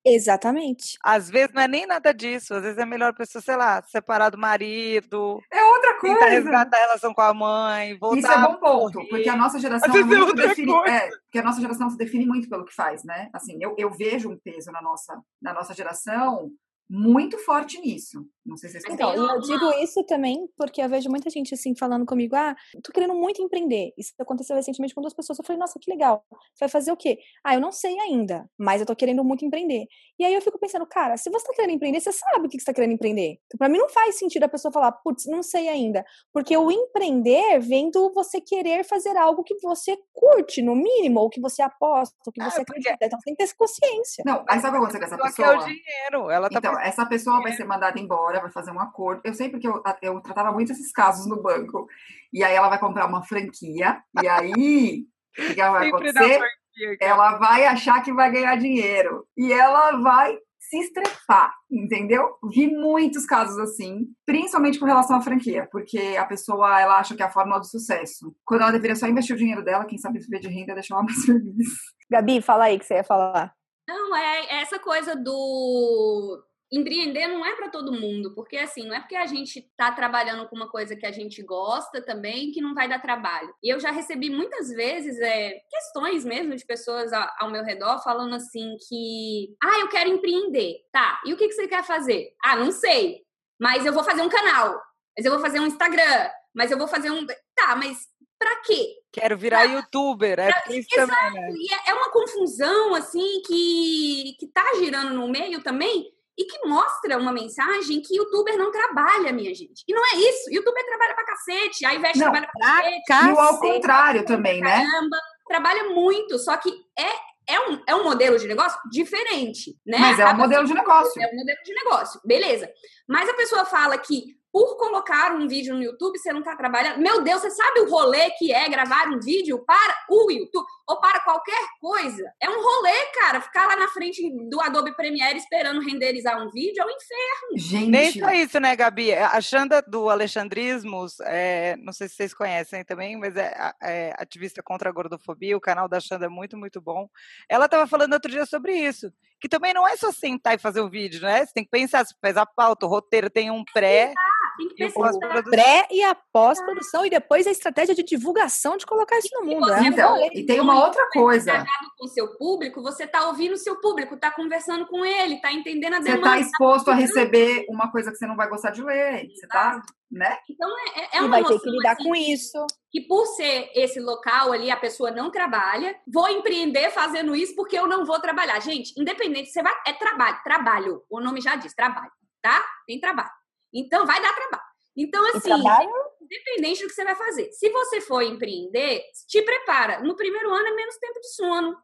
[0.05, 0.97] Exatamente.
[1.03, 2.53] Às vezes não é nem nada disso.
[2.53, 6.25] Às vezes é melhor a pessoa, sei lá, separar do marido, É outra tentar coisa.
[6.35, 9.07] resgatar a relação com a mãe, voltar Isso é bom ponto, correr.
[9.09, 10.93] porque a nossa geração Às é vezes é muito defini- coisa.
[10.93, 13.29] é, porque a nossa geração se define muito pelo que faz, né?
[13.33, 16.49] Assim, eu, eu vejo um peso na nossa, na nossa geração
[16.89, 18.25] muito forte nisso.
[18.45, 21.53] Não sei se vocês Então, e eu digo isso também porque eu vejo muita gente
[21.53, 23.93] assim falando comigo: ah, tô querendo muito empreender.
[23.97, 25.39] Isso aconteceu recentemente com duas pessoas.
[25.39, 26.25] Eu falei, nossa, que legal.
[26.53, 27.17] Você vai fazer o quê?
[27.43, 29.85] Ah, eu não sei ainda, mas eu tô querendo muito empreender.
[30.19, 32.59] E aí eu fico pensando, cara, se você tá querendo empreender, você sabe o que
[32.59, 33.37] você tá querendo empreender.
[33.45, 36.03] Então, pra mim não faz sentido a pessoa falar, putz, não sei ainda.
[36.33, 41.29] Porque o empreender vem do você querer fazer algo que você curte, no mínimo, ou
[41.29, 43.05] que você aposta, ou que É, você porque- acredita.
[43.05, 44.23] Então você tem que ter essa consciência.
[44.25, 45.73] Não, aí sabe o que aconteceu com essa Ela quer o pessoa?
[45.73, 46.29] dinheiro.
[46.29, 49.21] Ela tá Então, essa pessoa vai ser mandada embora, vai fazer um acordo.
[49.23, 51.87] Eu sei porque eu, eu tratava muito esses casos no banco.
[52.31, 54.01] E aí ela vai comprar uma franquia.
[54.21, 55.05] E aí,
[55.37, 56.39] o que que ela vai sempre acontecer?
[56.39, 56.97] franquia.
[56.99, 59.25] Ela vai achar que vai ganhar dinheiro.
[59.37, 62.35] E ela vai se estrepar, entendeu?
[62.51, 67.21] Vi muitos casos assim, principalmente com relação à franquia, porque a pessoa ela acha que
[67.21, 68.35] é a fórmula do sucesso.
[68.45, 71.03] Quando ela deveria só investir o dinheiro dela, quem sabe viver de renda deixar ela
[71.03, 71.67] mais feliz.
[72.09, 73.53] Gabi, fala aí que você ia falar.
[73.87, 76.41] Não, é essa coisa do
[76.73, 80.47] empreender não é para todo mundo, porque assim, não é porque a gente tá trabalhando
[80.49, 83.53] com uma coisa que a gente gosta também que não vai dar trabalho.
[83.63, 88.33] E eu já recebi muitas vezes é, questões mesmo de pessoas ao meu redor falando
[88.33, 91.21] assim que, ah, eu quero empreender, tá?
[91.25, 92.33] E o que que você quer fazer?
[92.43, 93.21] Ah, não sei,
[93.59, 94.81] mas eu vou fazer um canal,
[95.15, 97.23] mas eu vou fazer um Instagram, mas eu vou fazer um,
[97.55, 97.75] tá?
[97.75, 98.07] Mas
[98.39, 98.95] pra quê?
[99.11, 100.39] Quero virar youtuber.
[100.39, 101.51] É porque isso também, né?
[101.51, 106.67] E é- é uma confusão, assim, que, que tá girando no meio também e que
[106.67, 109.83] mostra uma mensagem que youtuber não trabalha, minha gente.
[109.87, 110.51] E não é isso.
[110.51, 112.67] Youtuber trabalha pra cacete, a Ivete Não, trabalha pra
[113.07, 113.29] cacete.
[113.29, 113.73] E o ao Cacete.
[113.73, 114.85] contrário também, né?
[114.85, 115.17] Caramba,
[115.47, 119.97] trabalha muito, só que é, é, um, é um modelo de negócio diferente, né?
[119.99, 121.21] Mas é A um modelo de negócio.
[121.21, 122.69] é um modelo de negócio, beleza.
[123.07, 126.99] Mas a pessoa fala que por colocar um vídeo no YouTube você não está trabalhando.
[126.99, 131.01] Meu Deus, você sabe o rolê que é gravar um vídeo para o YouTube ou
[131.01, 132.23] para qualquer coisa?
[132.39, 133.41] É um rolê, cara.
[133.41, 137.57] Ficar lá na frente do Adobe Premiere esperando renderizar um vídeo é um inferno.
[137.57, 139.11] Gente, Nem só isso, né, Gabi?
[139.11, 144.61] A Xanda do Alexandrismos, é, não sei se vocês conhecem também, mas é, é ativista
[144.61, 145.57] contra a gordofobia.
[145.57, 147.09] O canal da Xanda é muito, muito bom.
[147.49, 149.11] Ela estava falando outro dia sobre isso,
[149.41, 151.43] que também não é só sentar e fazer o vídeo, né?
[151.43, 154.13] Você tem que pensar, você faz a pauta, o roteiro tem um pré
[154.57, 154.99] Tem que e pensar.
[154.99, 155.51] pós-produção.
[155.51, 159.71] pré e a pós-produção e depois a estratégia de divulgação de colocar isso no mundo.
[159.71, 161.65] É Então, e tem uma outra coisa.
[161.97, 165.51] Com o seu público, você tá ouvindo o seu público, tá conversando com ele, tá
[165.51, 166.37] entendendo a Você demanda.
[166.37, 169.27] está exposto a receber uma coisa que você não vai gostar de ler.
[169.33, 170.37] Você tá, né?
[170.49, 172.65] Então é, é e uma vai ter que noção, lidar assim, com isso.
[172.91, 177.77] que por ser esse local ali, a pessoa não trabalha, vou empreender fazendo isso porque
[177.77, 178.59] eu não vou trabalhar.
[178.59, 179.73] Gente, independente, você vai.
[179.87, 181.03] É trabalho, trabalho.
[181.09, 182.11] O nome já diz, trabalho,
[182.41, 182.63] tá?
[182.85, 183.31] Tem trabalho.
[183.73, 184.63] Então, vai dar trabalho.
[184.95, 187.51] Então, assim, trabalho independente do que você vai fazer.
[187.51, 190.01] Se você for empreender, te prepara.
[190.01, 191.75] No primeiro ano é menos tempo de sono.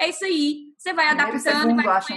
[0.00, 0.72] É isso aí.
[0.76, 2.08] Você vai Primeiro e adaptando, segundo, vai acho,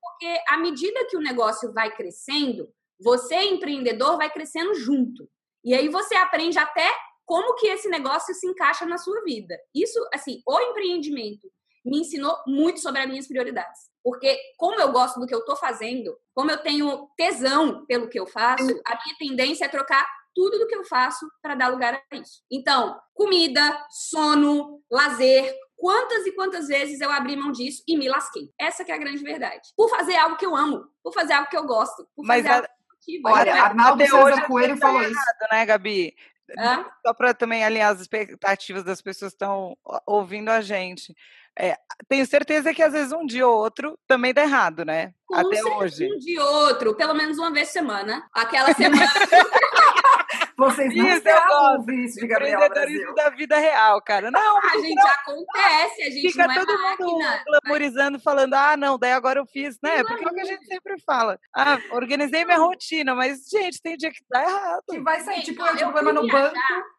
[0.00, 5.28] porque à medida que o negócio vai crescendo, você, empreendedor, vai crescendo junto.
[5.64, 6.90] E aí você aprende até
[7.24, 9.54] como que esse negócio se encaixa na sua vida.
[9.74, 11.46] Isso, assim, o empreendimento
[11.84, 13.90] me ensinou muito sobre as minhas prioridades.
[14.08, 18.18] Porque como eu gosto do que eu tô fazendo, como eu tenho tesão pelo que
[18.18, 21.94] eu faço, a minha tendência é trocar tudo do que eu faço para dar lugar
[22.10, 22.42] a isso.
[22.50, 28.50] Então, comida, sono, lazer, quantas e quantas vezes eu abri mão disso e me lasquei.
[28.58, 29.68] Essa que é a grande verdade.
[29.76, 32.48] Por fazer algo que eu amo, por fazer algo que eu gosto, por Mas fazer
[32.48, 32.68] a- algo
[33.04, 33.20] que eu.
[33.26, 35.10] Olha, Arnaldo hoje Coelho falou isso.
[35.10, 36.16] errado, né, Gabi?
[36.58, 36.86] Hã?
[37.06, 41.14] Só para também alinhar as expectativas das pessoas que estão ouvindo a gente.
[41.58, 41.76] É,
[42.08, 45.12] tenho certeza que às vezes um dia ou outro também dá errado, né?
[45.26, 46.14] Com Até certeza, hoje.
[46.14, 48.28] Um de outro, pelo menos uma vez por semana.
[48.32, 49.02] Aquela semana.
[50.56, 54.28] Vocês não Isso, eu isso de Empreendedorismo da vida real, cara.
[54.28, 57.06] Não, a gente acontece, a gente fica não é todo máquina.
[57.06, 60.02] mundo glamorizando, falando, ah, não, daí agora eu fiz, né?
[60.02, 61.38] Porque é o que a gente sempre fala.
[61.54, 64.82] Ah, organizei minha rotina, mas, gente, tem dia que dá errado.
[64.90, 66.56] Que vai sair, tipo, ó, eu problema fui no banco.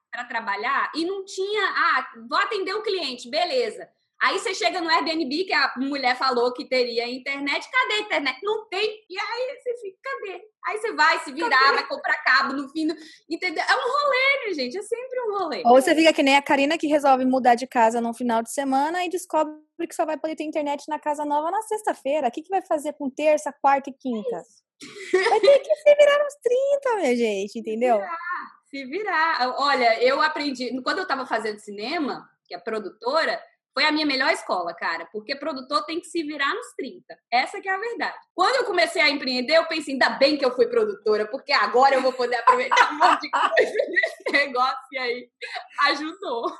[0.09, 3.89] para trabalhar e não tinha, ah, vou atender o cliente, beleza.
[4.21, 7.69] Aí você chega no Airbnb, que a mulher falou que teria internet.
[7.71, 8.39] Cadê a internet?
[8.43, 9.05] Não tem.
[9.09, 10.41] E aí você fica, cadê?
[10.67, 11.75] Aí você vai se virar, cadê?
[11.75, 12.95] vai comprar cabo no fim do.
[13.29, 13.63] Entendeu?
[13.63, 14.77] É um rolê, né, gente?
[14.77, 15.63] É sempre um rolê.
[15.65, 18.51] Ou você fica que nem a Karina que resolve mudar de casa no final de
[18.51, 19.53] semana e descobre
[19.87, 22.27] que só vai poder ter internet na casa nova na sexta-feira.
[22.27, 24.43] O que, que vai fazer com terça, quarta e quinta?
[25.29, 27.95] Vai ter que se virar nos 30, minha gente, entendeu?
[27.95, 28.17] Se virar,
[28.69, 29.55] se virar.
[29.59, 30.81] Olha, eu aprendi.
[30.81, 33.41] Quando eu tava fazendo cinema, que é produtora,
[33.73, 37.03] foi a minha melhor escola, cara, porque produtor tem que se virar nos 30.
[37.31, 38.17] Essa que é a verdade.
[38.33, 41.95] Quando eu comecei a empreender, eu pensei, ainda bem que eu fui produtora, porque agora
[41.95, 45.29] eu vou poder aproveitar um monte de coisa nesse negócio e aí
[45.87, 46.55] ajudou.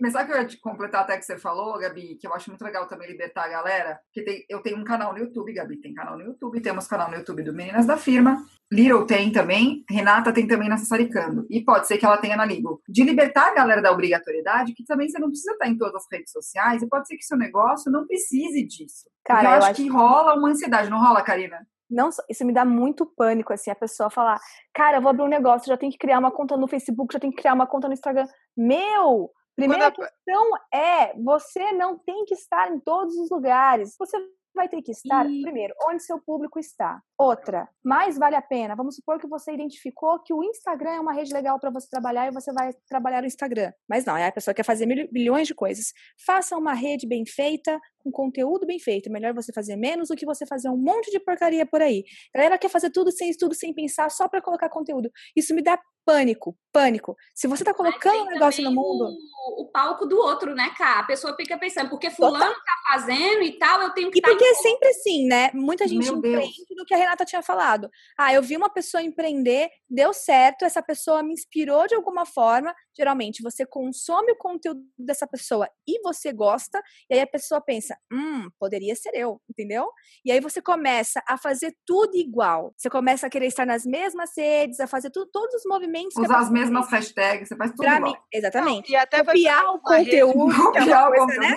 [0.00, 2.50] Mas sabe que eu ia te completar até que você falou, Gabi, que eu acho
[2.50, 5.80] muito legal também libertar a galera, que tem, eu tenho um canal no YouTube, Gabi
[5.80, 8.44] tem canal no YouTube, temos canal no YouTube do Meninas da Firma,
[8.74, 11.46] Little tem também, Renata tem também na Sassaricando.
[11.48, 12.82] E pode ser que ela tenha na Ligo.
[12.88, 16.06] De libertar a galera da obrigatoriedade, que também você não precisa estar em todas as
[16.10, 19.08] redes sociais, e pode ser que seu negócio não precise disso.
[19.24, 21.64] Cara, eu, eu acho, acho que rola uma ansiedade, não rola, Karina?
[21.88, 24.40] Não, isso me dá muito pânico, assim, a pessoa falar,
[24.74, 27.20] cara, eu vou abrir um negócio, já tem que criar uma conta no Facebook, já
[27.20, 28.26] tem que criar uma conta no Instagram.
[28.56, 33.94] Meu, primeira questão é, você não tem que estar em todos os lugares.
[33.96, 34.18] Você
[34.54, 35.42] vai ter que estar, e...
[35.42, 37.00] primeiro, onde seu público está.
[37.18, 38.76] Outra, mais vale a pena.
[38.76, 42.28] Vamos supor que você identificou que o Instagram é uma rede legal para você trabalhar
[42.28, 43.72] e você vai trabalhar no Instagram.
[43.88, 45.92] Mas não, é a pessoa quer fazer milhões de coisas.
[46.24, 49.10] Faça uma rede bem feita, com conteúdo bem feito.
[49.10, 52.04] Melhor você fazer menos do que você fazer um monte de porcaria por aí.
[52.34, 55.10] A galera quer fazer tudo sem estudo, sem pensar, só para colocar conteúdo.
[55.34, 57.16] Isso me dá pânico, pânico.
[57.34, 59.08] Se você tá colocando um negócio no mundo.
[59.46, 61.00] O, o, palco do outro, né, cara?
[61.00, 62.54] A pessoa fica pensando, porque fulano Total.
[62.54, 64.18] tá fazendo e tal, eu tenho que.
[64.18, 65.50] E tá porque é sempre assim, né?
[65.54, 66.76] Muita gente Meu empreende Deus.
[66.76, 67.90] do que a Renata tinha falado.
[68.18, 72.74] Ah, eu vi uma pessoa empreender, deu certo, essa pessoa me inspirou de alguma forma.
[72.96, 77.96] Geralmente, você consome o conteúdo dessa pessoa e você gosta, e aí a pessoa pensa,
[78.12, 79.90] hum, poderia ser eu, entendeu?
[80.24, 82.72] E aí você começa a fazer tudo igual.
[82.76, 86.16] Você começa a querer estar nas mesmas redes, a fazer tudo, todos os movimentos.
[86.16, 88.12] Usar as mesmas hashtags, você faz tudo pra igual.
[88.12, 88.90] Mim, exatamente.
[88.90, 91.56] Não, e até copiar o conteúdo, é uma coisa, né?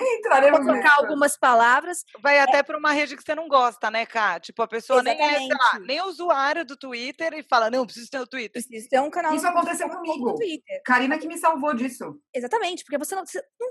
[0.58, 2.04] Colocar algumas palavras.
[2.20, 4.40] Vai até para uma rede que você não gosta, né, Cá?
[4.40, 5.26] Tipo, a pessoa exatamente.
[5.26, 8.62] nem é, sei lá, nem usuário do Twitter e fala, não, preciso ter o Twitter.
[8.62, 9.34] Preciso ter um canal.
[9.34, 10.34] Isso aconteceu comigo.
[10.84, 12.20] Karina que me salvou disso.
[12.34, 13.22] Exatamente, porque você não,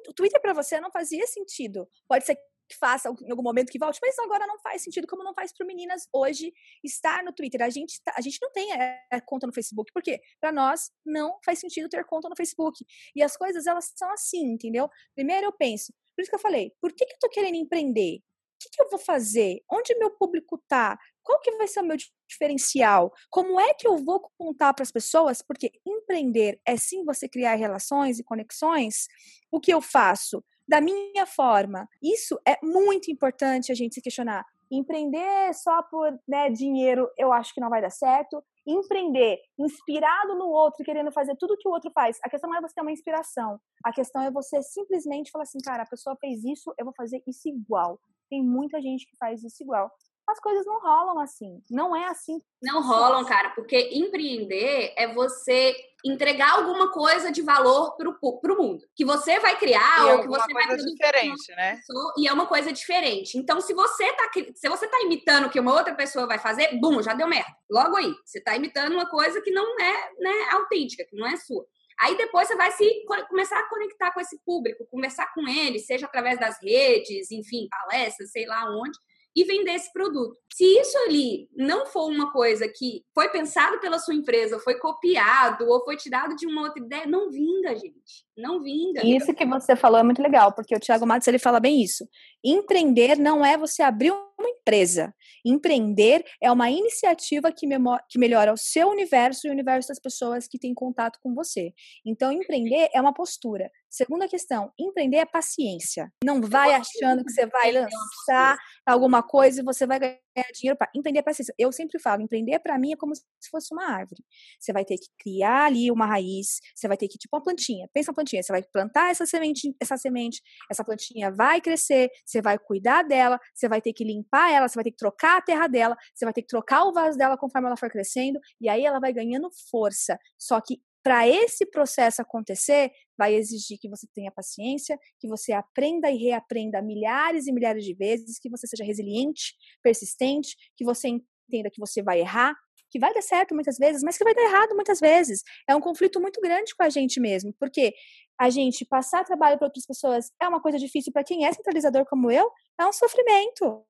[0.07, 1.87] o Twitter para você não fazia sentido.
[2.07, 2.35] Pode ser
[2.67, 5.53] que faça em algum momento que volte, mas agora não faz sentido, como não faz
[5.55, 6.51] para meninas hoje
[6.83, 7.61] estar no Twitter.
[7.61, 10.91] A gente, tá, a gente não tem a, a conta no Facebook, porque para nós
[11.05, 12.85] não faz sentido ter conta no Facebook.
[13.15, 14.89] E as coisas, elas são assim, entendeu?
[15.15, 18.19] Primeiro eu penso, por isso que eu falei, por que, que eu tô querendo empreender?
[18.57, 19.61] O que, que eu vou fazer?
[19.71, 20.97] Onde meu público tá?
[21.23, 21.95] Qual que vai ser o meu
[22.27, 23.13] diferencial?
[23.29, 25.43] Como é que eu vou contar para as pessoas?
[25.43, 29.07] Porque empreender é sim você criar relações e conexões.
[29.51, 30.43] O que eu faço?
[30.67, 31.87] Da minha forma.
[32.01, 34.43] Isso é muito importante a gente se questionar.
[34.71, 38.43] Empreender só por né, dinheiro, eu acho que não vai dar certo.
[38.67, 42.19] Empreender inspirado no outro, querendo fazer tudo que o outro faz.
[42.23, 43.59] A questão não é você ter uma inspiração.
[43.83, 47.23] A questão é você simplesmente falar assim, cara, a pessoa fez isso, eu vou fazer
[47.25, 47.99] isso igual.
[48.29, 49.89] Tem muita gente que faz isso igual
[50.27, 51.63] as coisas não rolam assim.
[51.69, 52.41] Não é assim.
[52.61, 58.83] Não rolam, cara, porque empreender é você entregar alguma coisa de valor pro, pro mundo.
[58.93, 60.91] Que você vai criar e ou que você vai produzir.
[60.91, 61.79] diferente, né?
[62.17, 63.37] E é uma coisa diferente.
[63.37, 66.77] Então, se você tá se você tá imitando o que uma outra pessoa vai fazer,
[66.79, 67.51] bum, já deu merda.
[67.69, 71.37] Logo aí, você tá imitando uma coisa que não é, né, autêntica, que não é
[71.37, 71.65] sua.
[72.01, 76.05] Aí depois você vai se começar a conectar com esse público, conversar com ele, seja
[76.05, 78.99] através das redes, enfim, palestras, sei lá onde
[79.37, 80.35] e vender esse produto.
[80.51, 85.69] Se isso ali não for uma coisa que foi pensado pela sua empresa, foi copiado
[85.69, 88.25] ou foi tirado de uma outra ideia, não vinga, gente.
[88.35, 89.05] Não vinga.
[89.05, 92.03] Isso que você falou é muito legal, porque o Thiago Matos ele fala bem isso.
[92.43, 95.13] Empreender não é você abrir uma empresa.
[95.45, 97.67] Empreender é uma iniciativa que,
[98.09, 101.73] que melhora o seu universo e o universo das pessoas que têm contato com você.
[102.03, 103.69] Então, empreender é uma postura.
[103.89, 106.11] Segunda questão, empreender é paciência.
[106.23, 110.19] Não vai achando que você vai lançar alguma coisa e você vai ganhar
[110.53, 111.53] dinheiro para empreender é paciência.
[111.57, 114.23] Eu sempre falo, empreender para mim é como se fosse uma árvore.
[114.59, 117.87] Você vai ter que criar ali uma raiz, você vai ter que tipo uma plantinha.
[117.93, 122.41] Pensa uma plantinha, você vai plantar essa semente, essa semente, essa plantinha vai crescer, você
[122.41, 125.41] vai cuidar dela, você vai ter que limpar ela, você vai ter que trocar a
[125.41, 128.69] terra dela, você vai ter que trocar o vaso dela conforme ela for crescendo e
[128.69, 130.17] aí ela vai ganhando força.
[130.37, 136.11] Só que para esse processo acontecer, vai exigir que você tenha paciência, que você aprenda
[136.11, 141.69] e reaprenda milhares e milhares de vezes, que você seja resiliente, persistente, que você entenda
[141.71, 142.53] que você vai errar,
[142.91, 145.43] que vai dar certo muitas vezes, mas que vai dar errado muitas vezes.
[145.65, 147.93] É um conflito muito grande com a gente mesmo, porque
[148.37, 152.05] a gente passar trabalho para outras pessoas é uma coisa difícil para quem é centralizador
[152.05, 153.85] como eu, é um sofrimento.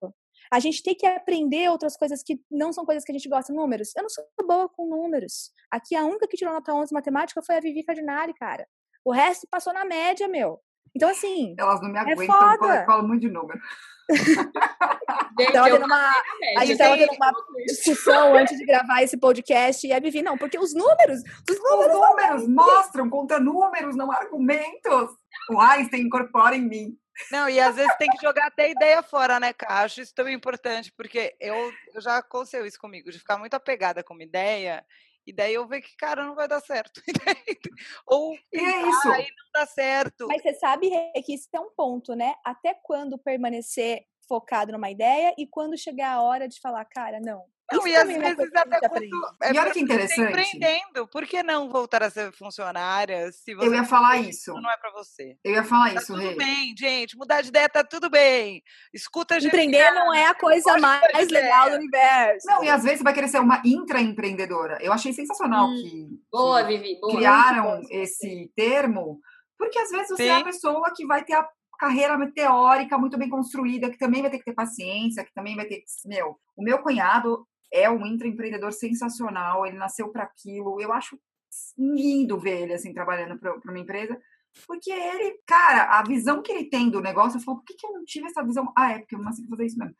[0.52, 3.52] A gente tem que aprender outras coisas que não são coisas que a gente gosta.
[3.54, 3.92] Números.
[3.96, 5.52] Eu não sou boa com números.
[5.72, 8.68] Aqui a única que tirou nota 11 em matemática foi a Vivi Cardinale, cara.
[9.04, 10.60] O resto passou na média, meu.
[10.96, 11.54] Então, assim.
[11.60, 12.80] Elas não me é aguentam, foda.
[12.82, 13.60] eu falo muito de número.
[15.40, 16.14] Gente, Tava eu tendo uma-.
[16.58, 17.32] A gente tava Tem- tendo uma
[17.68, 21.20] discussão antes de gravar esse podcast e a Vivi, não, porque os números,
[21.50, 21.94] os Os números.
[21.94, 25.12] números mostram, contra números, não argumentos.
[25.52, 26.98] O Einstein incorpora em mim.
[27.32, 29.82] Não, e às vezes tem que jogar até ideia fora, né, Cá?
[29.84, 34.04] Acho isso também importante, porque eu, eu já aconteceu isso comigo, de ficar muito apegada
[34.04, 34.86] com uma ideia,
[35.26, 37.02] e daí eu ver que, cara, não vai dar certo.
[38.08, 39.12] Ou E é isso.
[39.12, 40.28] aí não dá certo.
[40.28, 40.90] Mas você sabe
[41.26, 42.34] que isso é um ponto, né?
[42.46, 47.46] Até quando permanecer focado numa ideia e quando chegar a hora de falar, cara, não.
[47.72, 49.04] Não, Isso e às é vezes até quando.
[49.44, 50.22] É E olha que você interessante.
[50.30, 54.54] empreendendo, por que não voltar a ser funcionária se você Eu ia falar isso.
[54.54, 55.38] não é pra você?
[55.44, 56.36] Eu ia falar Tá isso, tudo Rê.
[56.36, 57.18] bem, gente.
[57.18, 58.64] Mudar de ideia tá tudo bem.
[58.94, 59.50] Escuta a gente.
[59.50, 62.48] Empreender não é a coisa mais legal do universo.
[62.48, 64.78] Não, e às vezes você vai querer ser uma intraempreendedora.
[64.82, 65.76] Eu achei sensacional Hum.
[65.76, 67.16] que, Boa, que Vivi, boa.
[67.16, 67.88] criaram bom.
[67.92, 69.20] esse termo,
[69.58, 70.44] porque às vezes você é a Sim.
[70.46, 71.48] pessoa que vai ter a
[71.80, 75.66] carreira teórica muito bem construída, que também vai ter que ter paciência, que também vai
[75.66, 75.84] ter que.
[76.06, 80.82] Meu, o meu cunhado é um intraempreendedor sensacional, ele nasceu para aquilo.
[80.82, 81.20] Eu acho
[81.78, 84.20] lindo ver ele assim trabalhando para uma empresa.
[84.66, 87.86] Porque ele, cara, a visão que ele tem do negócio, eu falo, por que, que
[87.86, 88.72] eu não tive essa visão?
[88.76, 89.96] Ah, é porque eu não nasci pra fazer isso mesmo.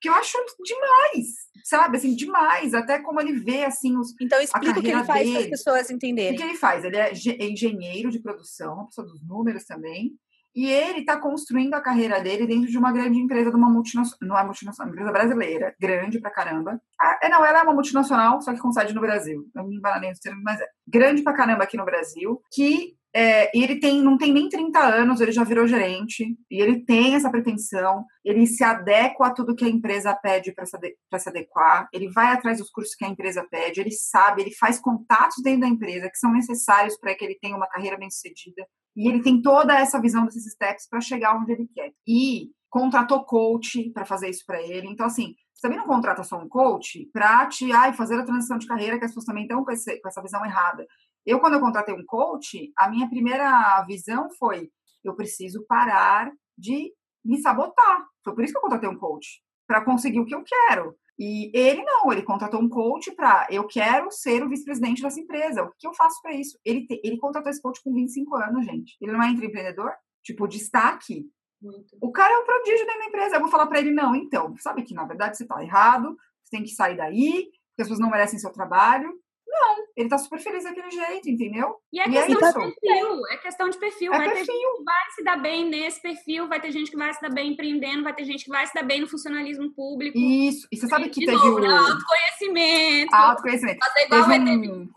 [0.00, 1.26] Que eu acho demais,
[1.64, 1.96] sabe?
[1.96, 2.74] Assim, demais.
[2.74, 5.84] Até como ele vê, assim, os, Então explica o que ele faz para as pessoas
[5.84, 6.42] o que, entenderem.
[6.42, 6.84] ele faz?
[6.84, 10.12] Ele é é engenheiro de produção, uma pessoa dos números também.
[10.54, 14.18] E ele está construindo a carreira dele dentro de uma grande empresa, de uma multinacional,
[14.22, 16.80] não é multinacional, empresa brasileira, grande pra caramba.
[17.00, 19.46] Ah, é, não, ela é uma multinacional, só que com sede no Brasil.
[19.54, 20.66] Eu me embananei nos termos, mas é.
[20.86, 25.20] Grande pra caramba aqui no Brasil, que é, ele tem, não tem nem 30 anos,
[25.20, 29.64] ele já virou gerente, e ele tem essa pretensão, ele se adequa a tudo que
[29.64, 30.78] a empresa pede para se,
[31.18, 34.80] se adequar, ele vai atrás dos cursos que a empresa pede, ele sabe, ele faz
[34.80, 38.66] contatos dentro da empresa que são necessários para que ele tenha uma carreira bem sucedida,
[38.96, 41.92] e ele tem toda essa visão desses steps para chegar onde ele quer.
[42.06, 44.88] E contratou coach para fazer isso para ele.
[44.88, 48.58] Então, assim, você também não contrata só um coach para te ai, fazer a transição
[48.58, 50.86] de carreira, que as pessoas também estão com, esse, com essa visão errada.
[51.24, 54.70] Eu, quando eu contratei um coach, a minha primeira visão foi:
[55.04, 56.92] eu preciso parar de
[57.24, 58.06] me sabotar.
[58.24, 60.96] Foi por isso que eu contratei um coach, para conseguir o que eu quero.
[61.24, 65.62] E ele não, ele contratou um coach para eu quero ser o vice-presidente dessa empresa.
[65.62, 66.58] O que eu faço para isso?
[66.64, 68.96] Ele, te, ele contratou esse coach com 25 anos, gente.
[69.00, 69.92] Ele não é empreendedor?
[70.24, 71.24] Tipo, destaque.
[71.62, 71.96] Muito.
[72.00, 73.36] O cara é um prodígio dentro da empresa.
[73.36, 76.56] Eu vou falar para ele, não, então, sabe que na verdade você tá errado, você
[76.56, 79.08] tem que sair daí, porque as pessoas não merecem seu trabalho.
[79.52, 81.76] Não, ele tá super feliz daquele jeito, entendeu?
[81.92, 84.12] E é E é questão de perfil, é questão de perfil.
[84.14, 84.54] É vai ter perfil.
[84.54, 87.30] gente que vai se dar bem nesse perfil, vai ter gente que vai se dar
[87.30, 90.18] bem empreendendo, vai ter gente que vai se dar bem no funcionalismo público.
[90.18, 90.66] Isso.
[90.72, 91.68] E você sabe que de teve novo, o né?
[91.68, 93.14] autoconhecimento.
[93.14, 93.78] autoconhecimento.
[93.84, 94.88] Fazer igual Teve vai ter um...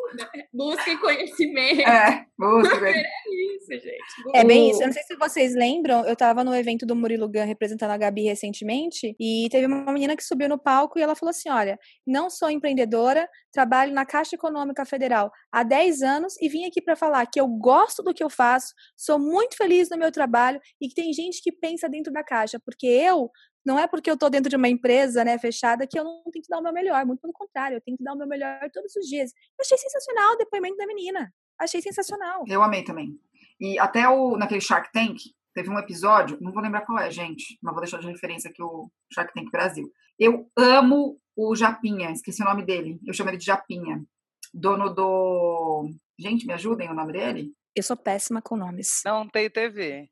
[0.54, 1.82] busca conhecimento.
[1.82, 2.76] É, busca,
[3.56, 4.36] Isso, gente.
[4.36, 4.82] É bem isso.
[4.82, 7.98] Eu não sei se vocês lembram, eu estava no evento do Murilo Gun representando a
[7.98, 11.78] Gabi recentemente, e teve uma menina que subiu no palco e ela falou assim: Olha,
[12.06, 16.96] não sou empreendedora, trabalho na Caixa Econômica Federal há 10 anos e vim aqui para
[16.96, 20.88] falar que eu gosto do que eu faço, sou muito feliz no meu trabalho e
[20.88, 23.30] que tem gente que pensa dentro da caixa, porque eu.
[23.66, 26.44] Não é porque eu tô dentro de uma empresa, né, fechada, que eu não tenho
[26.44, 27.04] que dar o meu melhor.
[27.04, 29.32] Muito pelo contrário, eu tenho que dar o meu melhor todos os dias.
[29.60, 31.34] Achei sensacional o depoimento da menina.
[31.60, 32.44] Achei sensacional.
[32.48, 33.20] Eu amei também.
[33.60, 35.18] E até o, naquele Shark Tank,
[35.56, 38.62] teve um episódio, não vou lembrar qual é, gente, mas vou deixar de referência aqui
[38.62, 39.92] o Shark Tank Brasil.
[40.20, 43.00] Eu amo o Japinha, esqueci o nome dele.
[43.06, 44.04] Eu chamo ele de Japinha.
[44.56, 45.90] Dono do.
[46.18, 47.52] Gente, me ajudem o nome dele?
[47.76, 49.02] Eu sou péssima com nomes.
[49.04, 50.10] Não tem TV.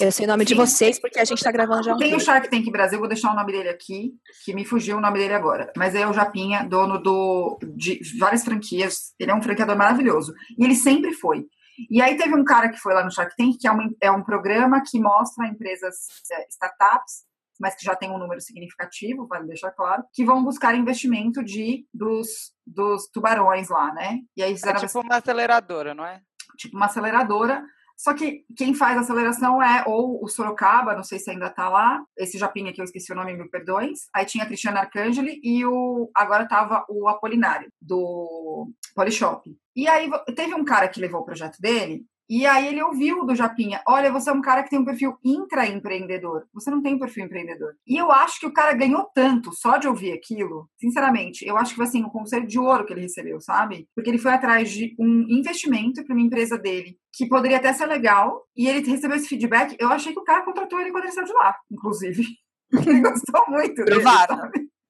[0.00, 0.56] Eu sei o nome de Sim.
[0.56, 2.20] vocês porque a gente tá gravando já um Tem o.
[2.20, 4.14] Shark Tank Brasil, vou deixar o nome dele aqui,
[4.46, 5.70] que me fugiu o nome dele agora.
[5.76, 9.12] Mas é o Japinha, dono do, de várias franquias.
[9.20, 10.32] Ele é um franqueador maravilhoso.
[10.58, 11.44] E ele sempre foi.
[11.90, 14.10] E aí teve um cara que foi lá no Shark Tank, que é, uma, é
[14.10, 15.96] um programa que mostra empresas,
[16.32, 17.24] é, startups,
[17.62, 21.86] mas que já tem um número significativo, vale deixar claro, que vão buscar investimento de
[21.94, 24.18] dos, dos tubarões lá, né?
[24.36, 26.20] E aí É fizeram tipo uma aceleradora, não é?
[26.58, 27.64] tipo uma aceleradora.
[27.96, 31.68] Só que quem faz a aceleração é ou o Sorocaba, não sei se ainda tá
[31.68, 34.00] lá, esse Japinha que eu esqueci o nome, mil perdões.
[34.12, 39.48] Aí tinha a Cristiana Arcangeli e o agora tava o Apolinário, do Polishop.
[39.76, 43.34] E aí teve um cara que levou o projeto dele E aí ele ouviu do
[43.34, 46.44] Japinha: olha, você é um cara que tem um perfil intraempreendedor.
[46.54, 47.74] Você não tem um perfil empreendedor.
[47.86, 50.68] E eu acho que o cara ganhou tanto só de ouvir aquilo.
[50.78, 53.88] Sinceramente, eu acho que foi assim, um conselho de ouro que ele recebeu, sabe?
[53.94, 57.86] Porque ele foi atrás de um investimento para uma empresa dele que poderia até ser
[57.86, 59.76] legal, e ele recebeu esse feedback.
[59.78, 62.24] Eu achei que o cara contratou ele quando ele saiu de lá, inclusive.
[62.86, 63.84] Ele gostou muito.
[63.84, 64.00] Dele,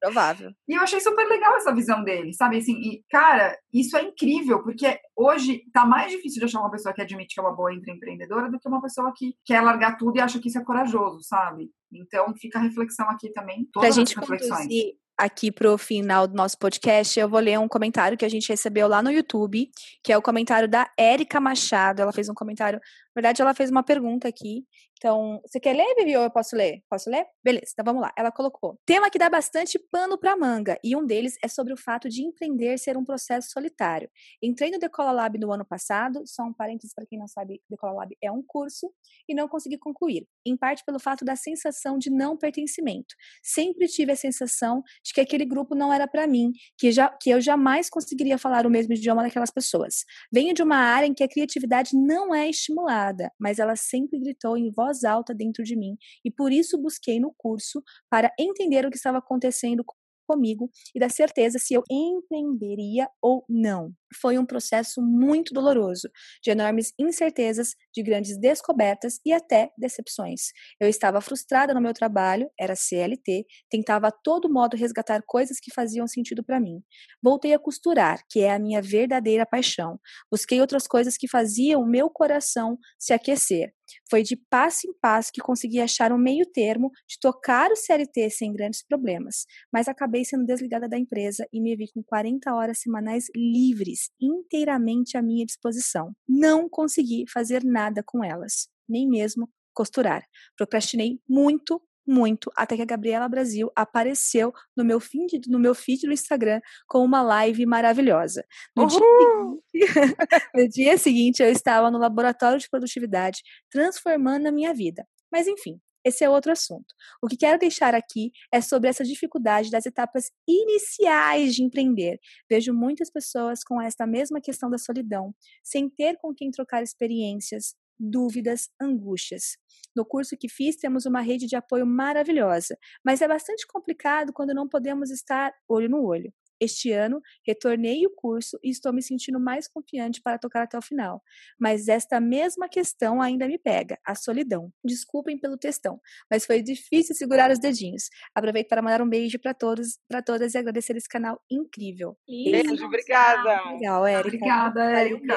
[0.03, 0.51] Provável.
[0.69, 2.59] E eu achei super legal essa visão dele, sabe?
[2.59, 6.93] Assim, e, cara, isso é incrível, porque hoje tá mais difícil de achar uma pessoa
[6.93, 10.17] que admite que é uma boa empreendedora do que uma pessoa que quer largar tudo
[10.17, 11.71] e acha que isso é corajoso, sabe?
[11.93, 14.63] Então fica a reflexão aqui também, todas pra as reflexões.
[14.63, 18.29] Conduzir aqui para o final do nosso podcast, eu vou ler um comentário que a
[18.29, 19.71] gente recebeu lá no YouTube,
[20.03, 22.03] que é o comentário da Érica Machado.
[22.03, 22.81] Ela fez um comentário,
[23.15, 24.65] na verdade, ela fez uma pergunta aqui.
[24.97, 26.81] Então, você quer ler, Vivi, ou eu posso ler?
[26.89, 27.27] Posso ler?
[27.43, 28.13] Beleza, então vamos lá.
[28.17, 31.77] Ela colocou: tema que dá bastante pano para manga, e um deles é sobre o
[31.77, 34.09] fato de empreender ser um processo solitário.
[34.41, 37.95] Entrei no Decola Lab no ano passado, só um parênteses para quem não sabe, Decola
[37.95, 38.93] Lab é um curso,
[39.29, 43.13] e não consegui concluir, em parte pelo fato da sensação de não pertencimento.
[43.43, 47.31] Sempre tive a sensação de que aquele grupo não era para mim, que, já, que
[47.31, 50.05] eu jamais conseguiria falar o mesmo idioma daquelas pessoas.
[50.33, 53.02] Venho de uma área em que a criatividade não é estimulada,
[53.39, 57.35] mas ela sempre gritou em voz alta dentro de mim e por isso busquei no
[57.37, 59.85] curso para entender o que estava acontecendo
[60.27, 63.93] comigo e dar certeza se eu empreenderia ou não.
[64.21, 66.09] Foi um processo muito doloroso,
[66.43, 70.53] de enormes incertezas, de grandes descobertas e até decepções.
[70.81, 75.73] Eu estava frustrada no meu trabalho, era CLT, tentava a todo modo resgatar coisas que
[75.73, 76.83] faziam sentido para mim.
[77.23, 79.99] Voltei a costurar, que é a minha verdadeira paixão.
[80.31, 83.73] Busquei outras coisas que faziam o meu coração se aquecer.
[84.09, 88.31] Foi de passo em passo que consegui achar um meio termo de tocar o CLT
[88.31, 92.81] sem grandes problemas, mas acabei sendo desligada da empresa e me vi com 40 horas
[92.81, 96.13] semanais livres, inteiramente à minha disposição.
[96.29, 100.25] Não consegui fazer nada com elas, nem mesmo costurar.
[100.57, 106.07] Procrastinei muito, muito, até que a Gabriela Brasil apareceu no meu feed, no meu feed
[106.07, 108.45] do Instagram com uma live maravilhosa.
[108.77, 109.63] No dia, seguinte,
[110.55, 115.07] no dia seguinte, eu estava no laboratório de produtividade, transformando a minha vida.
[115.31, 116.95] Mas enfim, esse é outro assunto.
[117.23, 122.19] O que quero deixar aqui é sobre essa dificuldade das etapas iniciais de empreender.
[122.49, 127.75] Vejo muitas pessoas com esta mesma questão da solidão, sem ter com quem trocar experiências,
[127.99, 129.57] dúvidas, angústias.
[129.95, 134.55] No curso que fiz, temos uma rede de apoio maravilhosa, mas é bastante complicado quando
[134.55, 136.33] não podemos estar olho no olho.
[136.63, 140.83] Este ano, retornei o curso e estou me sentindo mais confiante para tocar até o
[140.83, 141.21] final.
[141.59, 144.73] Mas esta mesma questão ainda me pega, a solidão.
[144.85, 146.01] Desculpem pelo textão,
[146.31, 148.09] mas foi difícil segurar os dedinhos.
[148.33, 152.17] Aproveito para mandar um beijo para todos, para todas e agradecer esse canal incrível.
[152.29, 153.73] Beijo, obrigada.
[153.73, 154.29] Legal, Érica.
[154.29, 155.35] Obrigada, Érica.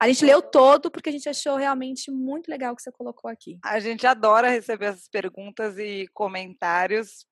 [0.00, 3.30] A gente leu todo porque a gente achou realmente muito legal o que você colocou
[3.30, 3.60] aqui.
[3.64, 7.26] A gente adora receber essas perguntas e comentários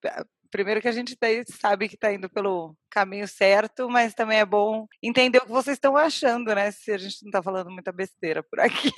[0.53, 4.87] primeiro que a gente sabe que está indo pelo caminho certo, mas também é bom
[5.03, 6.71] entender o que vocês estão achando, né?
[6.71, 8.93] Se a gente não está falando muita besteira por aqui.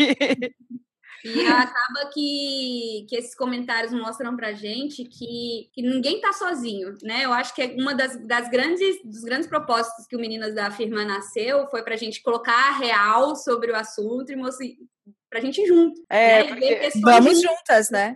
[1.25, 7.25] E acaba que, que esses comentários mostram pra gente que, que ninguém tá sozinho, né?
[7.25, 10.71] Eu acho que é uma das, das grandes, dos grandes propósitos que o Meninas da
[10.71, 14.69] Firma nasceu foi pra gente colocar a real sobre o assunto e mostrar,
[15.31, 15.99] pra gente ir junto.
[16.11, 16.49] É, né?
[16.49, 16.91] porque...
[17.01, 18.13] Vamos juntas, né?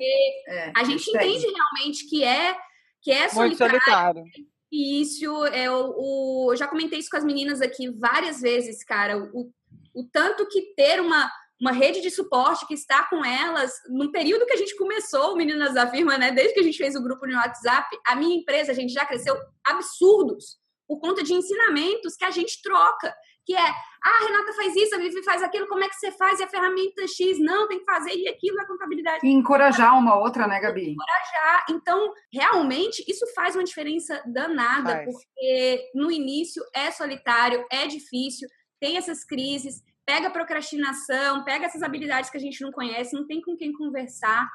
[0.46, 2.54] É, a gente entende realmente que é
[3.02, 3.70] que é solitário.
[3.70, 4.24] Muito solitário.
[4.70, 9.18] Isso, é o, o, eu já comentei isso com as meninas aqui várias vezes, cara.
[9.18, 9.50] O,
[9.94, 11.30] o tanto que ter uma,
[11.60, 15.36] uma rede de suporte que está com elas, no período que a gente começou o
[15.36, 16.30] Meninas da Firma, né?
[16.30, 19.06] Desde que a gente fez o grupo no WhatsApp, a minha empresa, a gente já
[19.06, 23.14] cresceu absurdos por conta de ensinamentos que a gente troca
[23.48, 26.12] que é, ah, a Renata faz isso, a Vivi faz aquilo, como é que você
[26.12, 26.38] faz?
[26.38, 29.26] E a ferramenta X, não, tem que fazer, e aquilo na contabilidade.
[29.26, 30.90] E encorajar uma outra, né, Gabi?
[30.90, 31.64] Encorajar.
[31.70, 35.06] Então, realmente, isso faz uma diferença danada, faz.
[35.06, 38.46] porque no início é solitário, é difícil,
[38.78, 43.40] tem essas crises, pega procrastinação, pega essas habilidades que a gente não conhece, não tem
[43.40, 44.46] com quem conversar.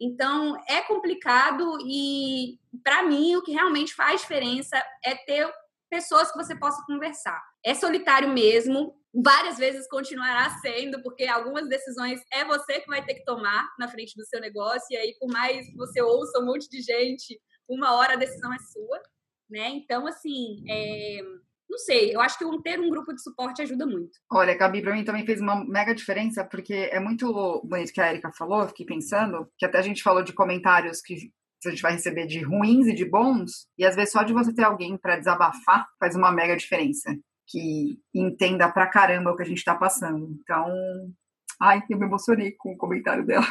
[0.00, 5.48] Então, é complicado e, para mim, o que realmente faz diferença é ter
[5.90, 7.42] pessoas que você possa conversar.
[7.64, 13.14] É solitário mesmo, várias vezes continuará sendo, porque algumas decisões é você que vai ter
[13.14, 16.46] que tomar na frente do seu negócio, e aí, por mais que você ouça um
[16.46, 17.38] monte de gente,
[17.68, 19.02] uma hora a decisão é sua,
[19.50, 19.68] né?
[19.70, 21.22] Então, assim, é...
[21.68, 24.16] não sei, eu acho que ter um grupo de suporte ajuda muito.
[24.30, 28.10] Olha, Gabi, para mim também fez uma mega diferença, porque é muito bonito que a
[28.10, 31.32] Erika falou, fiquei pensando, que até a gente falou de comentários que
[31.68, 34.52] a gente vai receber de ruins e de bons, e às vezes só de você
[34.52, 37.14] ter alguém para desabafar faz uma mega diferença,
[37.46, 40.30] que entenda pra caramba o que a gente está passando.
[40.40, 40.72] Então,
[41.60, 43.46] Ai, eu me emocionei com o comentário dela.